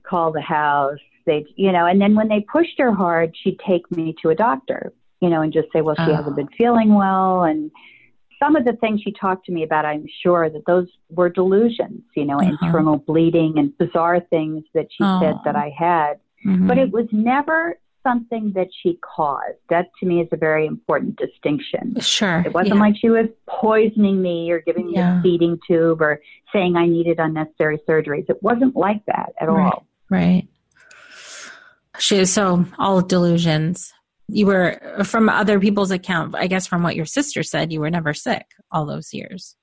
call 0.04 0.32
the 0.32 0.42
house, 0.42 1.00
they, 1.26 1.46
you 1.58 1.72
know, 1.74 1.86
and 1.86 2.00
then 2.00 2.16
when 2.16 2.30
they 2.30 2.40
pushed 2.40 2.80
her 2.80 2.94
hard, 2.94 3.36
she'd 3.44 3.60
take 3.68 3.90
me 3.92 4.16
to 4.22 4.30
a 4.30 4.36
doctor, 4.36 4.94
you 5.20 5.30
know, 5.30 5.42
and 5.42 5.52
just 5.52 5.68
say, 5.74 5.82
well, 5.82 5.96
she 5.96 6.12
Oh. 6.12 6.16
hasn't 6.16 6.38
been 6.38 6.48
feeling 6.58 6.94
well. 6.94 7.44
And 7.44 7.70
some 8.40 8.56
of 8.56 8.64
the 8.64 8.74
things 8.74 9.02
she 9.02 9.12
talked 9.12 9.46
to 9.48 9.52
me 9.52 9.64
about, 9.64 9.86
I'm 9.86 10.06
sure 10.24 10.50
that 10.50 10.66
those 10.66 10.88
were 11.10 11.30
delusions, 11.30 12.04
you 12.16 12.24
know, 12.26 12.40
Uh-huh. 12.40 12.56
internal 12.62 12.98
bleeding 12.98 13.58
and 13.58 13.78
bizarre 13.78 14.22
things 14.22 14.64
that 14.74 14.88
she 14.92 15.04
said 15.04 15.36
Oh. 15.36 15.42
that 15.44 15.56
I 15.58 15.70
had. 15.78 16.20
Mhm. 16.46 16.68
But 16.68 16.78
it 16.78 16.92
was 16.92 17.08
never 17.12 17.78
something 18.06 18.52
that 18.56 18.68
she 18.82 18.98
caused. 19.02 19.58
That 19.70 19.88
to 20.00 20.06
me 20.06 20.22
is 20.22 20.28
a 20.32 20.38
very 20.38 20.66
important 20.66 21.18
distinction. 21.18 22.00
sure. 22.00 22.44
It 22.46 22.54
wasn't 22.54 22.76
yeah. 22.76 22.82
like 22.82 22.96
she 22.98 23.10
was 23.10 23.28
poisoning 23.50 24.22
me 24.22 24.52
or 24.52 24.60
giving 24.62 24.88
me 24.88 24.94
Yeah. 24.96 25.20
a 25.20 25.22
feeding 25.24 25.60
tube 25.68 26.02
or 26.02 26.22
saying 26.54 26.76
I 26.76 26.86
needed 26.86 27.20
unnecessary 27.20 27.80
surgeries. 27.90 28.30
It 28.30 28.42
wasn't 28.42 28.76
like 28.76 29.04
that 29.08 29.34
at 29.42 29.50
Right. 29.50 29.66
all. 29.66 29.86
Right. 30.10 30.48
She 32.00 32.24
so 32.26 32.66
all 32.78 33.02
delusions. 33.02 33.92
You 34.28 34.48
were 34.48 34.80
from 35.04 35.30
other 35.30 35.60
people's 35.60 35.92
account, 35.92 36.36
I 36.36 36.48
guess 36.48 36.68
from 36.68 36.84
what 36.84 36.96
your 36.96 37.06
sister 37.06 37.44
said, 37.44 37.72
you 37.72 37.80
were 37.80 37.92
never 37.92 38.14
sick 38.14 38.46
all 38.72 38.86
those 38.86 39.14
years. 39.14 39.56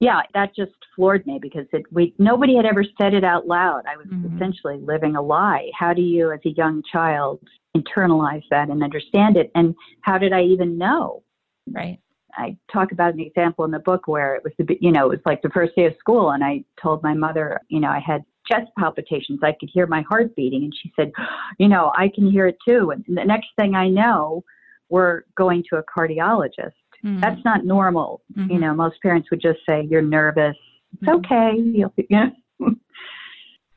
Yeah, 0.00 0.22
that 0.34 0.54
just 0.54 0.72
floored 0.98 1.24
me 1.28 1.38
because 1.40 1.64
it, 1.72 1.84
we 1.92 2.12
nobody 2.18 2.56
had 2.56 2.66
ever 2.66 2.84
said 3.00 3.14
it 3.14 3.22
out 3.22 3.46
loud. 3.46 3.84
I 3.86 3.96
was 3.96 4.08
Mhm. 4.08 4.34
essentially 4.34 4.78
living 4.78 5.14
a 5.14 5.22
lie. 5.22 5.70
How 5.72 5.94
do 5.94 6.02
you, 6.02 6.32
as 6.32 6.40
a 6.44 6.50
young 6.50 6.82
child, 6.82 7.40
internalize 7.76 8.42
that 8.50 8.68
and 8.68 8.82
understand 8.82 9.36
it? 9.36 9.52
And 9.54 9.76
how 10.00 10.18
did 10.18 10.32
I 10.32 10.42
even 10.42 10.76
know? 10.76 11.22
Right. 11.70 12.00
I 12.34 12.56
talk 12.70 12.90
about 12.90 13.14
an 13.14 13.20
example 13.20 13.64
in 13.64 13.70
the 13.70 13.78
book 13.78 14.08
where 14.08 14.34
it 14.34 14.42
was 14.42 14.52
the 14.58 14.76
you 14.80 14.90
know 14.90 15.06
it 15.06 15.10
was 15.10 15.20
like 15.24 15.40
the 15.42 15.50
first 15.50 15.76
day 15.76 15.86
of 15.86 15.94
school 15.98 16.30
and 16.30 16.44
I 16.44 16.64
told 16.82 17.02
my 17.02 17.14
mother 17.14 17.60
you 17.68 17.80
know 17.80 17.90
I 17.90 18.00
had 18.00 18.24
chest 18.46 18.70
palpitations 18.76 19.40
I 19.42 19.52
could 19.52 19.70
hear 19.72 19.86
my 19.86 20.02
heart 20.02 20.34
beating 20.36 20.64
and 20.64 20.74
she 20.74 20.92
said 20.94 21.10
you 21.58 21.68
know 21.68 21.92
I 21.96 22.08
can 22.14 22.30
hear 22.30 22.46
it 22.46 22.58
too 22.66 22.90
and 22.90 23.04
the 23.08 23.24
next 23.24 23.48
thing 23.56 23.74
I 23.74 23.88
know 23.88 24.44
we're 24.88 25.22
going 25.36 25.64
to 25.70 25.78
a 25.78 25.82
cardiologist 25.84 26.72
Mhm. 27.02 27.20
that's 27.20 27.44
not 27.44 27.64
normal 27.64 28.22
you 28.36 28.44
Mhm. 28.44 28.60
know 28.60 28.74
most 28.74 29.00
parents 29.02 29.30
would 29.30 29.40
just 29.40 29.60
say 29.66 29.86
you're 29.90 30.02
nervous 30.02 30.56
it's 31.00 31.08
okay 31.08 31.54
you'll 31.56 31.92
be, 31.96 32.06
know 32.10 32.30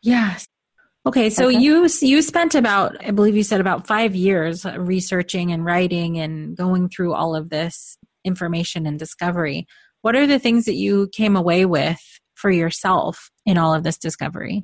Yes. 0.04 0.47
Okay, 1.06 1.30
so 1.30 1.47
Okay. 1.47 1.60
you 1.60 1.88
you 2.02 2.21
spent 2.21 2.56
about 2.56 2.95
I 3.06 3.12
believe 3.12 3.36
you 3.36 3.43
said 3.43 3.62
about 3.62 3.88
5 3.88 4.15
years 4.15 4.65
researching 4.65 5.52
and 5.52 5.63
writing 5.65 6.17
and 6.19 6.56
going 6.56 6.89
through 6.89 7.13
all 7.13 7.36
of 7.36 7.50
this 7.50 7.97
information 8.24 8.86
and 8.86 8.97
discovery. 9.00 9.65
What 10.02 10.15
are 10.15 10.28
the 10.28 10.39
things 10.39 10.65
that 10.65 10.76
you 10.76 11.10
came 11.12 11.36
away 11.36 11.65
with 11.65 12.02
for 12.36 12.50
yourself 12.52 13.30
in 13.45 13.58
all 13.58 13.74
of 13.74 13.84
this 13.84 13.97
discovery? 13.97 14.63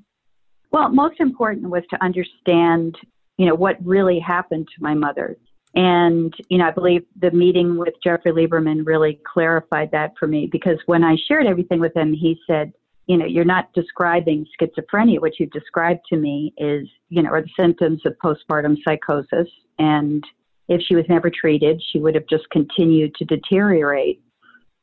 Well, 0.72 0.90
most 0.90 1.20
important 1.20 1.70
was 1.70 1.84
to 1.92 2.04
understand, 2.04 2.96
you 3.38 3.46
know, 3.46 3.56
what 3.56 3.78
really 3.84 4.20
happened 4.20 4.68
to 4.76 4.84
my 4.84 4.94
mother. 4.94 5.38
And, 5.76 6.34
you 6.50 6.58
know, 6.58 6.68
I 6.68 6.72
believe 6.72 7.04
the 7.20 7.32
meeting 7.32 7.78
with 7.78 7.94
Jeffrey 8.04 8.32
Lieberman 8.32 8.86
really 8.86 9.20
clarified 9.32 9.92
that 9.92 10.14
for 10.20 10.28
me 10.28 10.48
because 10.52 10.78
when 10.86 11.04
I 11.04 11.16
shared 11.28 11.46
everything 11.46 11.80
with 11.80 11.96
him, 11.96 12.14
he 12.14 12.40
said, 12.48 12.74
you 13.08 13.18
know, 13.18 13.26
you're 13.26 13.46
not 13.46 13.72
describing 13.74 14.46
schizophrenia. 14.60 15.22
What 15.22 15.40
you've 15.40 15.52
described 15.52 16.02
to 16.10 16.18
me 16.18 16.54
is, 16.58 16.88
you 17.10 17.22
know, 17.22 17.30
are 17.30 17.42
the 17.42 17.50
symptoms 17.58 18.02
of 18.06 18.16
postpartum 18.24 18.76
psychosis. 18.86 19.48
And 19.80 20.24
if 20.68 20.82
she 20.82 20.96
was 20.96 21.06
never 21.08 21.30
treated, 21.30 21.82
she 21.92 22.00
would 22.00 22.16
have 22.16 22.28
just 22.28 22.50
continued 22.50 23.16
to 23.16 23.26
deteriorate. 23.26 24.22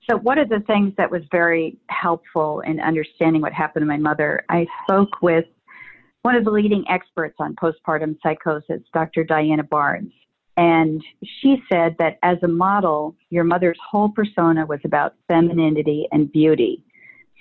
So, 0.09 0.16
one 0.16 0.38
of 0.38 0.49
the 0.49 0.61
things 0.66 0.92
that 0.97 1.11
was 1.11 1.23
very 1.31 1.79
helpful 1.88 2.61
in 2.61 2.81
understanding 2.81 3.40
what 3.40 3.53
happened 3.53 3.83
to 3.83 3.87
my 3.87 3.97
mother, 3.97 4.44
I 4.49 4.66
spoke 4.85 5.23
with 5.23 5.47
one 6.23 6.35
of 6.35 6.44
the 6.44 6.51
leading 6.51 6.85
experts 6.88 7.37
on 7.38 7.55
postpartum 7.57 8.16
psychosis, 8.23 8.83
Dr. 8.92 9.25
Diana 9.25 9.62
Barnes. 9.62 10.12
And 10.57 11.03
she 11.25 11.62
said 11.71 11.97
that 11.99 12.19
as 12.23 12.38
a 12.43 12.49
model, 12.49 13.17
your 13.31 13.45
mother's 13.45 13.79
whole 13.90 14.11
persona 14.11 14.67
was 14.67 14.81
about 14.85 15.14
femininity 15.27 16.07
and 16.12 16.31
beauty. 16.31 16.83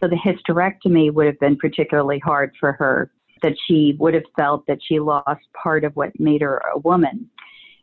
So 0.02 0.08
the 0.08 0.16
hysterectomy 0.16 1.14
would 1.14 1.28
have 1.28 1.40
been 1.40 1.56
particularly 1.56 2.20
hard 2.20 2.54
for 2.60 2.72
her, 2.74 3.12
that 3.42 3.56
she 3.68 3.96
would 4.00 4.14
have 4.14 4.24
felt 4.36 4.66
that 4.68 4.80
she 4.84 5.00
lost 5.00 5.42
part 5.62 5.84
of 5.84 5.96
what 5.96 6.20
made 6.20 6.42
her 6.42 6.62
a 6.74 6.80
woman. 6.80 7.30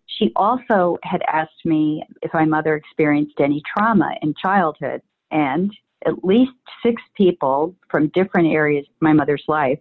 She 0.06 0.32
also 0.34 0.98
had 1.04 1.22
asked 1.32 1.64
me 1.64 2.02
if 2.22 2.34
my 2.34 2.44
mother 2.44 2.74
experienced 2.74 3.40
any 3.40 3.62
trauma 3.72 4.12
in 4.22 4.34
childhood, 4.34 5.00
and 5.30 5.70
at 6.06 6.24
least 6.24 6.52
six 6.82 7.00
people 7.14 7.76
from 7.88 8.08
different 8.08 8.48
areas 8.48 8.86
of 8.88 8.94
my 9.00 9.12
mother's 9.12 9.44
life 9.46 9.78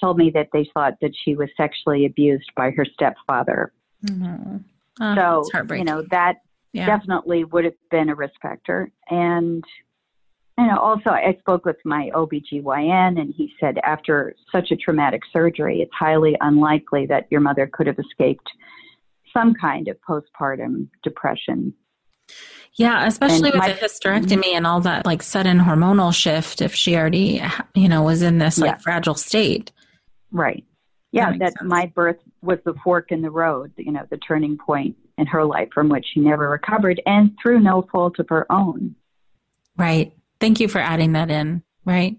told 0.00 0.18
me 0.18 0.30
that 0.30 0.48
they 0.52 0.68
thought 0.74 0.94
that 1.00 1.12
she 1.24 1.34
was 1.34 1.48
sexually 1.56 2.04
abused 2.04 2.50
by 2.56 2.70
her 2.70 2.84
stepfather. 2.84 3.72
Mhm. 4.04 4.64
Oh, 5.00 5.44
so, 5.44 5.74
you 5.74 5.84
know, 5.84 6.02
that 6.10 6.36
yeah. 6.72 6.86
definitely 6.86 7.44
would 7.44 7.64
have 7.64 7.74
been 7.90 8.08
a 8.08 8.14
risk 8.14 8.34
factor. 8.42 8.90
And, 9.08 9.64
you 10.58 10.66
know, 10.66 10.78
also 10.78 11.10
I 11.10 11.36
spoke 11.40 11.64
with 11.64 11.76
my 11.84 12.10
OBGYN 12.14 13.18
and 13.20 13.32
he 13.36 13.52
said 13.58 13.78
after 13.84 14.34
such 14.50 14.70
a 14.70 14.76
traumatic 14.76 15.22
surgery, 15.32 15.80
it's 15.80 15.92
highly 15.98 16.36
unlikely 16.40 17.06
that 17.06 17.26
your 17.30 17.40
mother 17.40 17.66
could 17.72 17.86
have 17.86 17.98
escaped 17.98 18.48
some 19.32 19.54
kind 19.54 19.88
of 19.88 19.96
postpartum 20.06 20.88
depression. 21.02 21.72
Yeah, 22.74 23.06
especially 23.06 23.50
And 23.50 23.54
with 23.60 23.68
my- 23.68 23.72
the 23.72 23.74
hysterectomy 23.78 24.54
and 24.54 24.66
all 24.66 24.80
that 24.80 25.04
like 25.04 25.22
sudden 25.22 25.58
hormonal 25.58 26.14
shift 26.14 26.62
if 26.62 26.74
she 26.74 26.96
already 26.96 27.42
you 27.74 27.88
know 27.88 28.02
was 28.02 28.22
in 28.22 28.38
this 28.38 28.58
like 28.58 28.72
Yeah. 28.72 28.76
fragile 28.78 29.14
state. 29.14 29.72
Right. 30.30 30.64
Yeah, 31.12 31.30
makes 31.30 31.54
that 31.54 31.64
my 31.64 31.86
birth 31.94 32.16
was 32.42 32.58
the 32.64 32.74
fork 32.82 33.12
in 33.12 33.22
the 33.22 33.30
road, 33.30 33.72
you 33.76 33.92
know, 33.92 34.06
the 34.10 34.18
turning 34.18 34.58
point 34.58 34.96
in 35.16 35.26
her 35.26 35.44
life 35.44 35.68
from 35.72 35.88
which 35.88 36.04
she 36.12 36.20
never 36.20 36.48
recovered 36.48 37.00
and 37.06 37.36
through 37.40 37.60
no 37.60 37.86
fault 37.90 38.18
of 38.18 38.28
her 38.28 38.50
own. 38.50 38.94
Right. 39.76 40.12
Thank 40.40 40.60
you 40.60 40.68
for 40.68 40.80
adding 40.80 41.12
that 41.12 41.30
in, 41.30 41.62
right? 41.84 42.16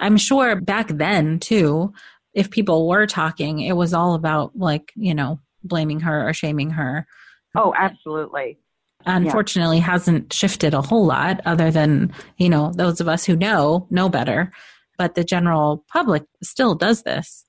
I'm 0.00 0.16
sure 0.16 0.60
back 0.60 0.88
then 0.88 1.38
too, 1.38 1.92
if 2.34 2.50
people 2.50 2.88
were 2.88 3.06
talking, 3.06 3.60
it 3.60 3.76
was 3.76 3.94
all 3.94 4.14
about 4.14 4.56
like, 4.56 4.92
you 4.96 5.14
know, 5.14 5.38
blaming 5.62 6.00
her 6.00 6.28
or 6.28 6.32
shaming 6.32 6.70
her. 6.70 7.06
Oh, 7.54 7.72
absolutely. 7.78 8.58
Unfortunately 9.04 9.78
hasn't 9.80 10.32
shifted 10.32 10.74
a 10.74 10.82
whole 10.82 11.06
lot 11.06 11.40
other 11.44 11.70
than, 11.70 12.12
you 12.38 12.48
know, 12.48 12.72
those 12.74 13.00
of 13.00 13.08
us 13.08 13.24
who 13.24 13.36
know 13.36 13.86
know 13.90 14.08
better, 14.08 14.52
but 14.96 15.14
the 15.14 15.24
general 15.24 15.84
public 15.92 16.24
still 16.42 16.74
does 16.74 17.02
this. 17.02 17.44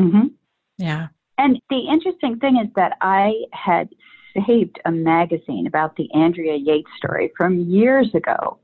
hmm 0.00 0.28
Yeah. 0.82 1.08
And 1.38 1.60
the 1.70 1.78
interesting 1.78 2.38
thing 2.40 2.56
is 2.56 2.68
that 2.74 2.96
I 3.00 3.44
had 3.52 3.88
saved 4.46 4.80
a 4.84 4.90
magazine 4.90 5.66
about 5.68 5.94
the 5.94 6.12
Andrea 6.12 6.56
Yates 6.56 6.90
story 6.96 7.30
from 7.36 7.60
years 7.70 8.12
ago. 8.14 8.58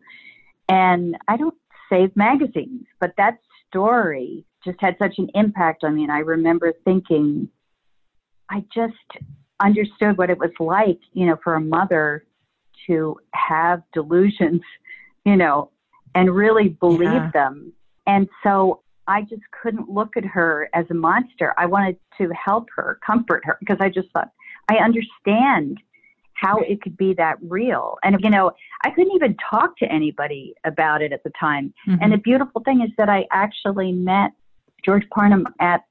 And 0.68 1.16
I 1.28 1.36
don't 1.36 1.54
save 1.88 2.14
magazines, 2.16 2.86
but 3.00 3.12
that 3.18 3.38
story 3.68 4.44
just 4.64 4.80
had 4.80 4.96
such 4.98 5.14
an 5.18 5.30
impact 5.34 5.84
on 5.84 5.94
me. 5.94 6.02
And 6.02 6.10
I 6.12 6.18
remember 6.18 6.72
thinking, 6.84 7.48
I 8.50 8.64
just 8.74 8.94
understood 9.60 10.18
what 10.18 10.28
it 10.28 10.38
was 10.38 10.50
like, 10.58 10.98
you 11.12 11.26
know, 11.26 11.38
for 11.44 11.54
a 11.54 11.60
mother 11.60 12.24
to 12.88 13.16
have 13.32 13.82
delusions, 13.92 14.62
you 15.24 15.36
know, 15.36 15.70
and 16.16 16.34
really 16.34 16.70
believe 16.70 17.12
Yeah. 17.12 17.30
them. 17.32 17.72
And 18.06 18.28
so 18.42 18.82
I 19.08 19.22
just 19.22 19.42
couldn't 19.62 19.88
look 19.88 20.16
at 20.16 20.24
her 20.24 20.68
as 20.74 20.84
a 20.90 20.94
monster. 20.94 21.54
I 21.56 21.66
wanted 21.66 21.96
to 22.18 22.30
help 22.32 22.68
her, 22.76 22.98
comfort 23.04 23.42
her, 23.44 23.56
because 23.58 23.78
I 23.80 23.88
just 23.88 24.08
thought, 24.12 24.30
I 24.70 24.76
understand 24.76 25.78
how 26.34 26.58
it 26.58 26.82
could 26.82 26.96
be 26.96 27.14
that 27.14 27.36
real. 27.42 27.96
And, 28.04 28.16
you 28.20 28.30
know, 28.30 28.52
I 28.84 28.90
couldn't 28.90 29.12
even 29.14 29.34
talk 29.50 29.76
to 29.78 29.86
anybody 29.90 30.54
about 30.64 31.02
it 31.02 31.12
at 31.12 31.24
the 31.24 31.32
time. 31.40 31.72
Mhm. 31.88 31.98
And 32.00 32.12
the 32.12 32.18
beautiful 32.18 32.60
thing 32.60 32.80
is 32.82 32.90
that 32.96 33.08
I 33.08 33.26
actually 33.32 33.92
met 33.92 34.32
George 34.84 35.08
Parnham 35.10 35.46
at 35.58 35.84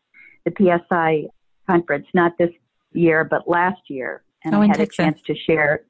the 0.45 0.51
PSI 0.58 1.27
conference, 1.65 2.08
not 2.13 2.38
this 2.38 2.51
year, 2.93 3.25
but 3.25 3.49
last 3.49 3.89
year. 3.89 4.21
And 4.45 4.56
Oh, 4.56 4.62
I 4.62 4.67
had 4.67 4.80
a 4.80 4.86
chance 4.86 5.21
to 5.23 5.36
share, 5.36 5.82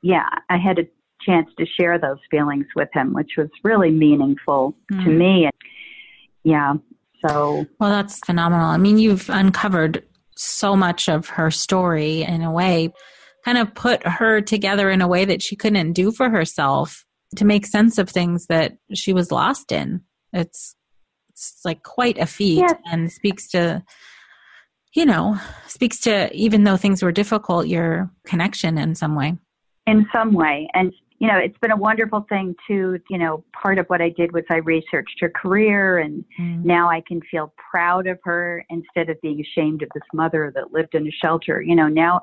yeah, 0.00 0.28
I 0.48 0.56
had 0.56 0.78
a 0.78 0.86
chance 1.20 1.52
to 1.58 1.66
share 1.66 1.98
those 1.98 2.18
feelings 2.30 2.66
with 2.74 2.88
him, 2.94 3.12
which 3.12 3.36
was 3.36 3.50
really 3.64 3.90
meaningful 3.90 4.74
to 4.92 4.96
Mm. 4.96 5.16
me. 5.18 5.50
Yeah, 6.46 6.74
so 7.26 7.66
Well, 7.80 7.90
that's 7.90 8.20
phenomenal. 8.20 8.66
I 8.66 8.76
mean, 8.76 8.98
you've 8.98 9.28
uncovered 9.28 10.04
so 10.36 10.76
much 10.76 11.08
of 11.08 11.26
her 11.30 11.50
story 11.50 12.22
in 12.22 12.42
a 12.42 12.52
way, 12.52 12.92
kind 13.44 13.58
of 13.58 13.74
put 13.74 14.06
her 14.06 14.40
together 14.40 14.88
in 14.88 15.02
a 15.02 15.08
way 15.08 15.24
that 15.24 15.42
she 15.42 15.56
couldn't 15.56 15.92
do 15.94 16.12
for 16.12 16.30
herself 16.30 17.04
to 17.34 17.44
make 17.44 17.66
sense 17.66 17.98
of 17.98 18.08
things 18.08 18.46
that 18.46 18.76
she 18.94 19.12
was 19.12 19.32
lost 19.32 19.72
in. 19.72 20.02
It's 20.32 20.76
it's 21.30 21.60
like 21.64 21.82
quite 21.82 22.16
a 22.18 22.26
feat 22.26 22.58
Yes. 22.60 22.74
and 22.92 23.10
speaks 23.10 23.48
to 23.50 23.82
you 24.94 25.04
know, 25.04 25.36
speaks 25.66 25.98
to 26.02 26.32
even 26.32 26.62
though 26.62 26.76
things 26.76 27.02
were 27.02 27.12
difficult, 27.12 27.66
your 27.66 28.08
connection 28.24 28.78
in 28.78 28.94
some 28.94 29.16
way. 29.16 29.36
in 29.86 30.06
some 30.12 30.32
way. 30.32 30.68
And, 30.74 30.92
you 31.18 31.28
know, 31.28 31.38
it's 31.38 31.56
been 31.58 31.70
a 31.70 31.76
wonderful 31.76 32.26
thing 32.28 32.54
too. 32.66 32.98
You 33.08 33.18
know, 33.18 33.44
part 33.52 33.78
of 33.78 33.86
what 33.86 34.02
I 34.02 34.10
did 34.10 34.32
was 34.32 34.44
I 34.50 34.56
researched 34.56 35.18
her 35.20 35.30
career 35.30 35.98
and 35.98 36.24
mm. 36.38 36.64
now 36.64 36.90
I 36.90 37.02
can 37.06 37.20
feel 37.30 37.54
proud 37.70 38.06
of 38.06 38.18
her 38.24 38.64
instead 38.68 39.08
of 39.08 39.20
being 39.22 39.40
ashamed 39.40 39.82
of 39.82 39.88
this 39.94 40.02
mother 40.12 40.52
that 40.54 40.72
lived 40.72 40.94
in 40.94 41.06
a 41.06 41.10
shelter. 41.10 41.62
You 41.62 41.74
know, 41.74 41.88
now 41.88 42.20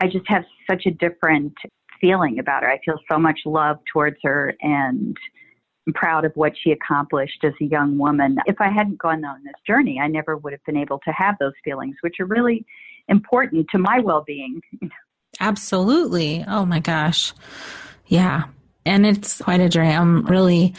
I 0.00 0.06
just 0.06 0.28
have 0.28 0.44
such 0.70 0.86
a 0.86 0.90
different 0.92 1.54
feeling 2.00 2.38
about 2.38 2.62
her. 2.62 2.70
I 2.70 2.78
feel 2.84 2.98
so 3.10 3.18
much 3.18 3.40
love 3.46 3.78
towards 3.92 4.16
her 4.22 4.54
and 4.60 5.16
I'm 5.86 5.92
proud 5.92 6.24
of 6.24 6.32
what 6.34 6.52
she 6.62 6.70
accomplished 6.70 7.44
as 7.44 7.52
a 7.60 7.64
young 7.64 7.98
woman. 7.98 8.38
If 8.46 8.60
I 8.60 8.70
hadn't 8.70 8.98
gone 8.98 9.24
on 9.24 9.42
this 9.44 9.54
journey, 9.66 10.00
I 10.00 10.06
never 10.06 10.36
would 10.36 10.52
have 10.52 10.64
been 10.64 10.76
able 10.76 10.98
to 11.00 11.12
have 11.12 11.36
those 11.40 11.52
feelings, 11.62 11.96
which 12.00 12.20
are 12.20 12.26
really 12.26 12.64
important 13.08 13.66
to 13.72 13.78
my 13.78 14.00
well 14.00 14.24
being. 14.26 14.60
Absolutely. 15.40 16.44
Oh 16.46 16.64
my 16.64 16.80
gosh. 16.80 17.34
Yeah. 18.06 18.44
And 18.86 19.06
it's 19.06 19.40
quite 19.40 19.60
a 19.60 19.68
journey. 19.68 19.92
I'm 19.92 20.26
really 20.26 20.74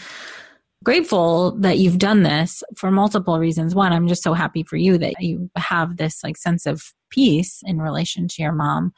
grateful 0.84 1.58
that 1.58 1.80
you've 1.80 1.98
done 1.98 2.22
this 2.22 2.62
for 2.78 2.92
multiple 2.92 3.40
reasons. 3.40 3.74
One, 3.74 3.92
I'm 3.92 4.08
just 4.08 4.22
so 4.22 4.34
happy 4.34 4.64
for 4.64 4.78
you 4.78 5.00
that 5.00 5.16
you 5.20 5.50
have 5.56 5.98
this 5.98 6.24
like 6.24 6.38
sense 6.38 6.68
of 6.68 6.84
peace 7.10 7.62
in 7.66 7.80
relation 7.82 8.28
to 8.28 8.42
your 8.44 8.52
mom. 8.52 8.94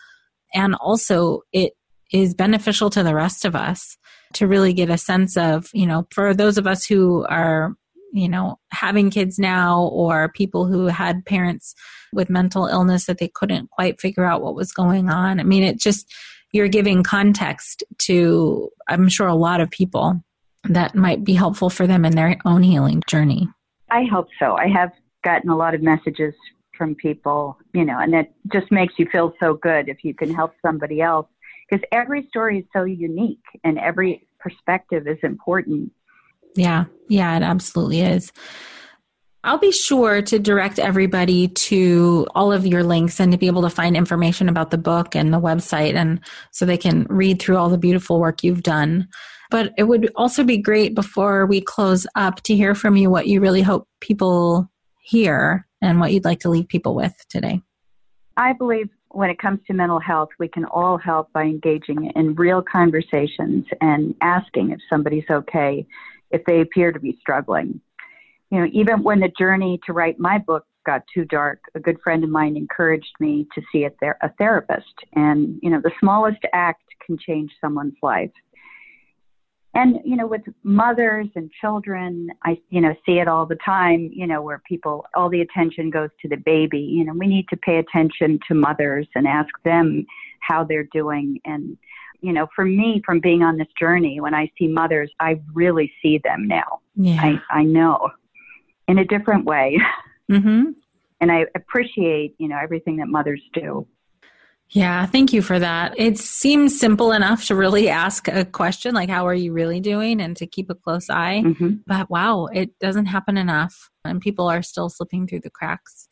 And 0.54 0.76
also 0.76 1.44
it 1.54 1.74
is 2.12 2.34
beneficial 2.34 2.90
to 2.90 3.04
the 3.04 3.16
rest 3.16 3.46
of 3.46 3.56
us 3.56 3.98
to 4.34 4.48
really 4.48 4.74
get 4.74 4.90
a 4.90 4.98
sense 4.98 5.38
of, 5.38 5.70
you 5.74 5.86
know, 5.86 6.06
for 6.12 6.34
those 6.34 6.58
of 6.58 6.68
us 6.68 6.86
who 6.86 7.26
are, 7.30 7.74
you 8.14 8.28
know, 8.28 8.60
having 8.72 9.10
kids 9.10 9.40
now 9.40 9.84
or 9.84 10.30
people 10.30 10.66
who 10.66 10.88
had 10.88 11.26
parents 11.26 11.74
with 12.12 12.30
mental 12.30 12.66
illness 12.66 13.06
that 13.06 13.20
they 13.20 13.30
couldn't 13.30 13.70
quite 13.72 14.02
figure 14.02 14.26
out 14.26 14.42
what 14.42 14.56
was 14.56 14.74
going 14.74 15.10
on. 15.10 15.40
I 15.40 15.44
mean, 15.44 15.64
it 15.64 15.80
just, 15.80 16.14
you're 16.52 16.68
giving 16.68 17.04
context 17.04 17.84
to, 18.00 18.70
I'm 18.88 19.10
sure, 19.10 19.28
a 19.28 19.36
lot 19.36 19.62
of 19.62 19.70
people 19.70 20.22
that 20.66 20.96
might 20.96 21.24
be 21.24 21.34
helpful 21.34 21.70
for 21.70 21.88
them 21.88 22.06
in 22.06 22.16
their 22.16 22.38
own 22.46 22.64
healing 22.64 23.04
journey. 23.08 23.48
I 23.90 24.04
hope 24.12 24.28
so. 24.40 24.56
I 24.58 24.68
have 24.68 24.92
gotten 25.24 25.50
a 25.50 25.56
lot 25.56 25.74
of 25.74 25.82
messages 25.82 26.34
from 26.78 26.96
people, 26.96 27.58
you 27.74 27.86
know, 27.86 28.00
and 28.00 28.14
it 28.14 28.34
just 28.52 28.72
makes 28.72 28.94
you 28.98 29.08
feel 29.12 29.34
so 29.40 29.56
good 29.56 29.90
if 29.90 30.04
you 30.04 30.14
can 30.14 30.34
help 30.34 30.54
somebody 30.62 31.02
else 31.02 31.28
because 31.70 31.84
every 31.92 32.28
story 32.30 32.60
is 32.60 32.66
so 32.74 32.84
unique 32.84 33.44
and 33.64 33.78
every 33.80 34.28
perspective 34.40 35.08
is 35.08 35.18
important. 35.24 35.92
Yeah, 36.56 36.86
yeah, 37.08 37.36
it 37.38 37.44
absolutely 37.44 38.02
is. 38.02 38.32
I'll 39.48 39.58
be 39.58 39.72
sure 39.72 40.22
to 40.24 40.40
direct 40.40 40.78
everybody 40.78 41.48
to 41.48 42.28
all 42.36 42.52
of 42.52 42.68
your 42.68 42.84
links 42.84 43.18
and 43.22 43.32
to 43.32 43.38
be 43.38 43.48
able 43.48 43.62
to 43.62 43.70
find 43.70 43.96
information 43.96 44.50
about 44.50 44.72
the 44.72 44.78
book 44.78 45.16
and 45.16 45.34
the 45.34 45.40
website 45.40 45.96
and 45.96 46.20
so 46.52 46.66
they 46.66 46.76
can 46.78 47.08
read 47.10 47.42
through 47.42 47.56
all 47.56 47.70
the 47.70 47.78
beautiful 47.78 48.20
work 48.20 48.44
you've 48.44 48.62
done. 48.62 49.08
But 49.50 49.72
it 49.78 49.84
would 49.84 50.12
also 50.18 50.44
be 50.44 50.58
great 50.58 50.96
before 50.96 51.46
we 51.46 51.62
close 51.62 52.06
up 52.14 52.42
to 52.42 52.58
hear 52.58 52.76
from 52.76 52.98
you 52.98 53.10
what 53.10 53.28
you 53.28 53.40
really 53.40 53.62
hope 53.62 53.88
people 54.02 54.70
hear 55.00 55.66
and 55.82 56.02
what 56.02 56.12
you'd 56.12 56.26
like 56.26 56.42
to 56.42 56.50
leave 56.50 56.68
people 56.68 56.94
with 56.94 57.16
today. 57.30 57.62
I 58.36 58.52
believe 58.52 58.90
when 59.12 59.30
it 59.30 59.40
comes 59.40 59.62
to 59.68 59.74
mental 59.74 60.02
health, 60.02 60.28
we 60.40 60.50
can 60.50 60.66
all 60.66 60.98
help 60.98 61.32
by 61.32 61.44
engaging 61.44 62.12
in 62.18 62.36
real 62.36 62.62
conversations 62.62 63.66
and 63.80 64.14
asking 64.20 64.72
if 64.72 64.82
somebody's 64.90 65.30
okay 65.30 65.88
if 66.32 66.44
they 66.44 66.60
appear 66.60 66.92
to 66.92 67.00
be 67.00 67.18
struggling 67.22 67.80
you 68.52 68.60
know, 68.60 68.68
even 68.72 69.04
when 69.04 69.20
the 69.20 69.32
journey 69.38 69.80
to 69.86 69.94
write 69.94 70.20
my 70.20 70.38
book 70.38 70.66
got 70.86 71.04
too 71.14 71.26
dark, 71.26 71.60
a 71.76 71.80
good 71.80 72.00
friend 72.02 72.24
of 72.24 72.30
mine 72.30 72.56
encouraged 72.56 73.14
me 73.20 73.46
to 73.54 73.62
see 73.72 73.84
a, 73.84 73.90
ther- 74.00 74.18
a 74.22 74.30
therapist. 74.38 74.94
And, 75.14 75.60
you 75.62 75.70
know, 75.70 75.82
the 75.82 75.92
smallest 76.00 76.40
act 76.54 76.84
can 77.06 77.18
change 77.18 77.52
someone's 77.60 77.98
life. 78.02 78.32
And, 79.74 80.00
you 80.04 80.16
know, 80.16 80.26
with 80.26 80.42
mothers 80.64 81.28
and 81.36 81.52
children, 81.62 82.30
I, 82.44 82.60
you 82.70 82.82
know, 82.82 82.96
see 83.06 83.20
it 83.20 83.28
all 83.28 83.46
the 83.46 83.58
time, 83.64 84.10
you 84.12 84.26
know, 84.26 84.42
where 84.42 84.62
people, 84.68 85.06
all 85.14 85.30
the 85.30 85.42
attention 85.42 85.92
goes 85.92 86.10
to 86.22 86.30
the 86.30 86.38
baby. 86.38 86.80
You 86.80 87.04
know, 87.04 87.14
we 87.14 87.28
need 87.28 87.48
to 87.50 87.58
pay 87.58 87.78
attention 87.78 88.40
to 88.48 88.56
mothers 88.56 89.08
and 89.14 89.28
ask 89.28 89.50
them 89.66 90.06
how 90.40 90.64
they're 90.64 90.88
doing. 90.94 91.40
And, 91.46 91.78
you 92.22 92.34
know, 92.34 92.48
for 92.56 92.66
me, 92.66 93.04
from 93.06 93.20
being 93.20 93.44
on 93.44 93.58
this 93.58 93.68
journey, 93.80 94.20
when 94.20 94.34
I 94.34 94.50
see 94.58 94.68
mothers, 94.68 95.12
I 95.20 95.42
really 95.54 95.92
see 96.02 96.20
them 96.24 96.48
now. 96.48 96.80
Yeah. 96.96 97.22
I, 97.22 97.60
I 97.60 97.64
know 97.64 98.10
in 98.88 98.98
a 98.98 99.06
different 99.06 99.46
way. 99.46 99.78
Mm-hmm. 100.32 100.72
And 101.22 101.32
I 101.32 101.46
appreciate, 101.56 102.36
you 102.38 102.48
know, 102.48 102.58
everything 102.62 102.98
that 102.98 103.08
mothers 103.08 103.42
do. 103.54 103.88
Yeah, 104.70 105.06
thank 105.06 105.32
you 105.32 105.42
for 105.42 105.58
that. 105.58 105.98
It 105.98 106.18
seems 106.18 106.78
simple 106.78 107.14
enough 107.14 107.46
to 107.46 107.56
really 107.56 107.88
ask 107.88 108.28
a 108.28 108.44
question 108.44 108.94
like, 108.94 109.10
How 109.10 109.26
are 109.26 109.34
you 109.34 109.54
really 109.54 109.80
doing? 109.80 110.20
and 110.20 110.36
to 110.38 110.46
keep 110.46 110.70
a 110.70 110.76
close 110.76 111.10
eye. 111.10 111.44
Mm-hmm. 111.46 111.76
But 111.86 112.10
wow, 112.10 112.48
it 112.48 112.78
doesn't 112.80 113.06
happen 113.06 113.38
enough, 113.38 113.90
and 114.04 114.20
people 114.20 114.50
are 114.50 114.62
still 114.62 114.90
slipping 114.90 115.26
through 115.26 115.42
the 115.42 115.50
cracks. 115.50 116.10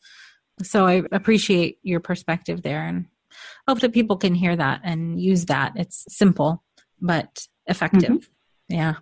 So 0.62 0.86
I 0.86 1.02
appreciate 1.12 1.78
your 1.82 2.00
perspective 2.00 2.62
there 2.62 2.86
and 2.86 3.06
hope 3.68 3.80
that 3.80 3.92
people 3.92 4.16
can 4.16 4.34
hear 4.34 4.56
that 4.56 4.80
and 4.82 5.20
use 5.20 5.44
that. 5.46 5.72
It's 5.76 6.06
simple, 6.08 6.64
but 6.98 7.46
effective. 7.66 8.10
Mm-hmm. 8.10 8.74
Yeah. 8.74 8.94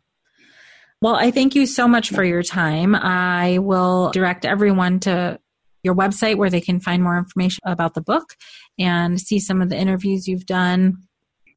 Well, 1.05 1.17
I 1.17 1.33
thank 1.33 1.55
you 1.55 1.67
so 1.67 1.87
much 1.87 2.09
for 2.09 2.25
your 2.25 2.43
time. 2.43 2.95
I 2.95 3.59
will 3.59 4.11
direct 4.13 4.47
everyone 4.47 5.01
to 5.01 5.39
your 5.83 5.95
website 5.95 6.39
where 6.39 6.49
they 6.49 6.63
can 6.63 6.81
find 6.81 7.03
more 7.03 7.19
information 7.19 7.61
about 7.67 7.93
the 7.93 8.01
book 8.01 8.35
and 8.79 9.21
see 9.21 9.39
some 9.39 9.61
of 9.61 9.69
the 9.69 9.77
interviews 9.77 10.27
you've 10.27 10.47
done. 10.47 10.97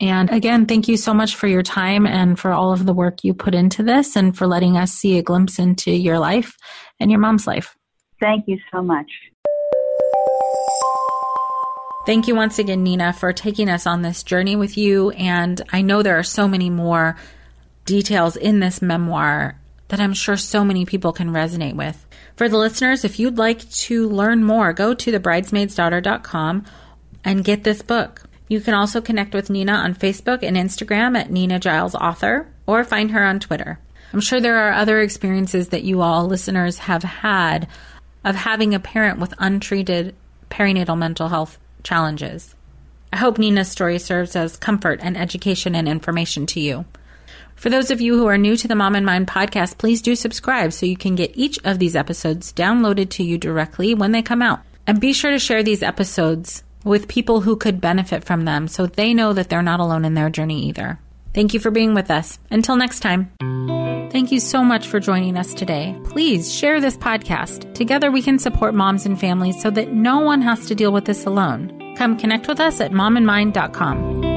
And 0.02 0.30
again, 0.32 0.66
thank 0.66 0.89
you 0.89 0.98
so 0.98 1.14
much 1.14 1.38
for 1.38 1.48
your 1.48 1.64
time 1.64 2.06
and 2.06 2.38
for 2.38 2.52
all 2.52 2.74
of 2.74 2.86
the 2.86 2.93
work 2.93 3.24
you 3.24 3.34
put 3.34 3.56
into 3.56 3.84
this 3.84 4.18
and 4.18 4.38
for 4.38 4.48
letting 4.48 4.76
us 4.76 4.91
see 4.91 5.18
a 5.18 5.24
glimpse 5.24 5.60
into 5.60 5.91
your 5.91 6.20
life 6.20 6.58
and 7.00 7.10
your 7.10 7.22
mom's 7.22 7.48
life. 7.48 7.74
Thank 8.20 8.50
you 8.50 8.58
so 8.70 8.84
much. 8.84 9.10
Thank 12.06 12.28
you 12.28 12.36
once 12.36 12.60
again, 12.60 12.86
Nyna, 12.86 13.16
for 13.16 13.32
taking 13.32 13.70
us 13.70 13.88
on 13.88 14.02
this 14.02 14.24
journey 14.24 14.58
with 14.58 14.78
you. 14.78 15.12
And 15.12 15.62
I 15.72 15.84
know 15.84 16.04
there 16.04 16.20
are 16.20 16.24
so 16.24 16.50
many 16.50 16.70
more 16.70 17.16
details 17.88 18.35
in 18.35 18.59
this 18.59 18.81
memoir 18.81 19.59
that 19.88 19.99
I'm 19.99 20.13
sure 20.13 20.38
so 20.38 20.63
many 20.63 20.85
people 20.85 21.13
can 21.13 21.31
resonate 21.31 21.75
with. 21.75 22.05
For 22.35 22.47
the 22.47 22.57
listeners, 22.57 23.03
if 23.03 23.19
you'd 23.19 23.39
like 23.39 23.67
to 23.71 24.07
learn 24.09 24.43
more, 24.43 24.73
go 24.73 24.93
to 24.93 25.11
thebridesmaidsdaughter.com 25.11 26.65
and 27.23 27.43
get 27.43 27.63
this 27.63 27.81
book. 27.81 28.23
You 28.47 28.61
can 28.61 28.75
also 28.75 29.01
connect 29.01 29.33
with 29.33 29.47
Nyna 29.47 29.75
on 29.75 29.95
Facebook 29.95 30.43
and 30.43 30.55
Instagram 30.55 31.17
at 31.17 31.29
Nyna 31.29 31.59
Giles 31.59 31.95
Author 31.95 32.47
or 32.67 32.83
find 32.83 33.11
her 33.11 33.23
on 33.23 33.39
Twitter. 33.39 33.79
I'm 34.13 34.21
sure 34.21 34.39
there 34.39 34.67
are 34.67 34.73
other 34.73 35.01
experiences 35.01 35.69
that 35.69 35.83
you 35.83 36.01
all 36.01 36.27
listeners 36.27 36.77
have 36.79 37.03
had 37.03 37.67
of 38.23 38.35
having 38.35 38.73
a 38.73 38.79
parent 38.79 39.19
with 39.19 39.33
untreated 39.39 40.15
perinatal 40.49 40.97
mental 40.97 41.29
health 41.29 41.57
challenges. 41.83 42.55
I 43.11 43.17
hope 43.17 43.38
Nyna's 43.38 43.69
story 43.71 43.99
serves 43.99 44.35
as 44.35 44.57
comfort 44.57 44.99
and 45.01 45.17
education 45.17 45.75
and 45.75 45.88
information 45.88 46.45
to 46.47 46.59
you. 46.59 46.85
For 47.58 47.72
those 47.72 47.89
of 47.89 47.99
you 47.99 48.16
who 48.16 48.28
are 48.28 48.38
new 48.38 48.55
to 48.55 48.68
the 48.68 48.76
Mom 48.76 48.95
and 48.95 49.05
Mind 49.05 49.28
podcast, 49.28 49.80
please 49.80 50.03
do 50.03 50.16
subscribe 50.16 50.72
so 50.72 50.86
you 50.86 50.95
can 50.95 51.16
get 51.16 51.32
each 51.36 51.58
of 51.66 51.80
these 51.80 51.95
episodes 51.95 52.53
downloaded 52.53 53.10
to 53.10 53.24
you 53.24 53.39
directly 53.39 53.95
when 53.95 54.12
they 54.12 54.22
come 54.22 54.43
out. 54.43 54.62
And 54.86 55.01
be 55.01 55.12
sure 55.12 55.32
to 55.32 55.39
share 55.39 55.64
these 55.64 55.82
episodes 55.82 56.64
with 56.84 57.08
people 57.08 57.41
who 57.41 57.55
could 57.55 57.82
benefit 57.82 58.24
from 58.24 58.45
them 58.45 58.68
so 58.68 58.86
they 58.86 59.12
know 59.16 59.34
that 59.34 59.49
they're 59.49 59.64
not 59.64 59.80
alone 59.80 60.05
in 60.05 60.14
their 60.14 60.30
journey 60.30 60.68
either. 60.68 60.99
Thank 61.34 61.55
you 61.55 61.60
for 61.60 61.72
being 61.72 61.95
with 61.95 62.12
us. 62.12 62.38
Until 62.51 62.76
next 62.76 62.99
time. 62.99 63.32
Thank 64.12 64.32
you 64.32 64.39
so 64.39 64.64
much 64.64 64.88
for 64.88 64.99
joining 64.99 65.36
us 65.36 65.55
today. 65.55 65.99
Please 66.05 66.53
share 66.53 66.80
this 66.80 66.95
podcast. 66.95 67.74
Together 67.74 68.12
we 68.12 68.22
can 68.22 68.38
support 68.38 68.76
moms 68.76 69.08
and 69.08 69.20
families 69.20 69.60
so 69.60 69.72
that 69.72 69.91
no 69.91 70.20
one 70.20 70.43
has 70.43 70.68
to 70.68 70.76
deal 70.76 70.93
with 70.93 71.05
this 71.05 71.26
alone. 71.26 71.95
Come 71.97 72.18
connect 72.18 72.47
with 72.47 72.60
us 72.60 72.80
at 72.82 72.91
momandmind.com. 72.91 74.36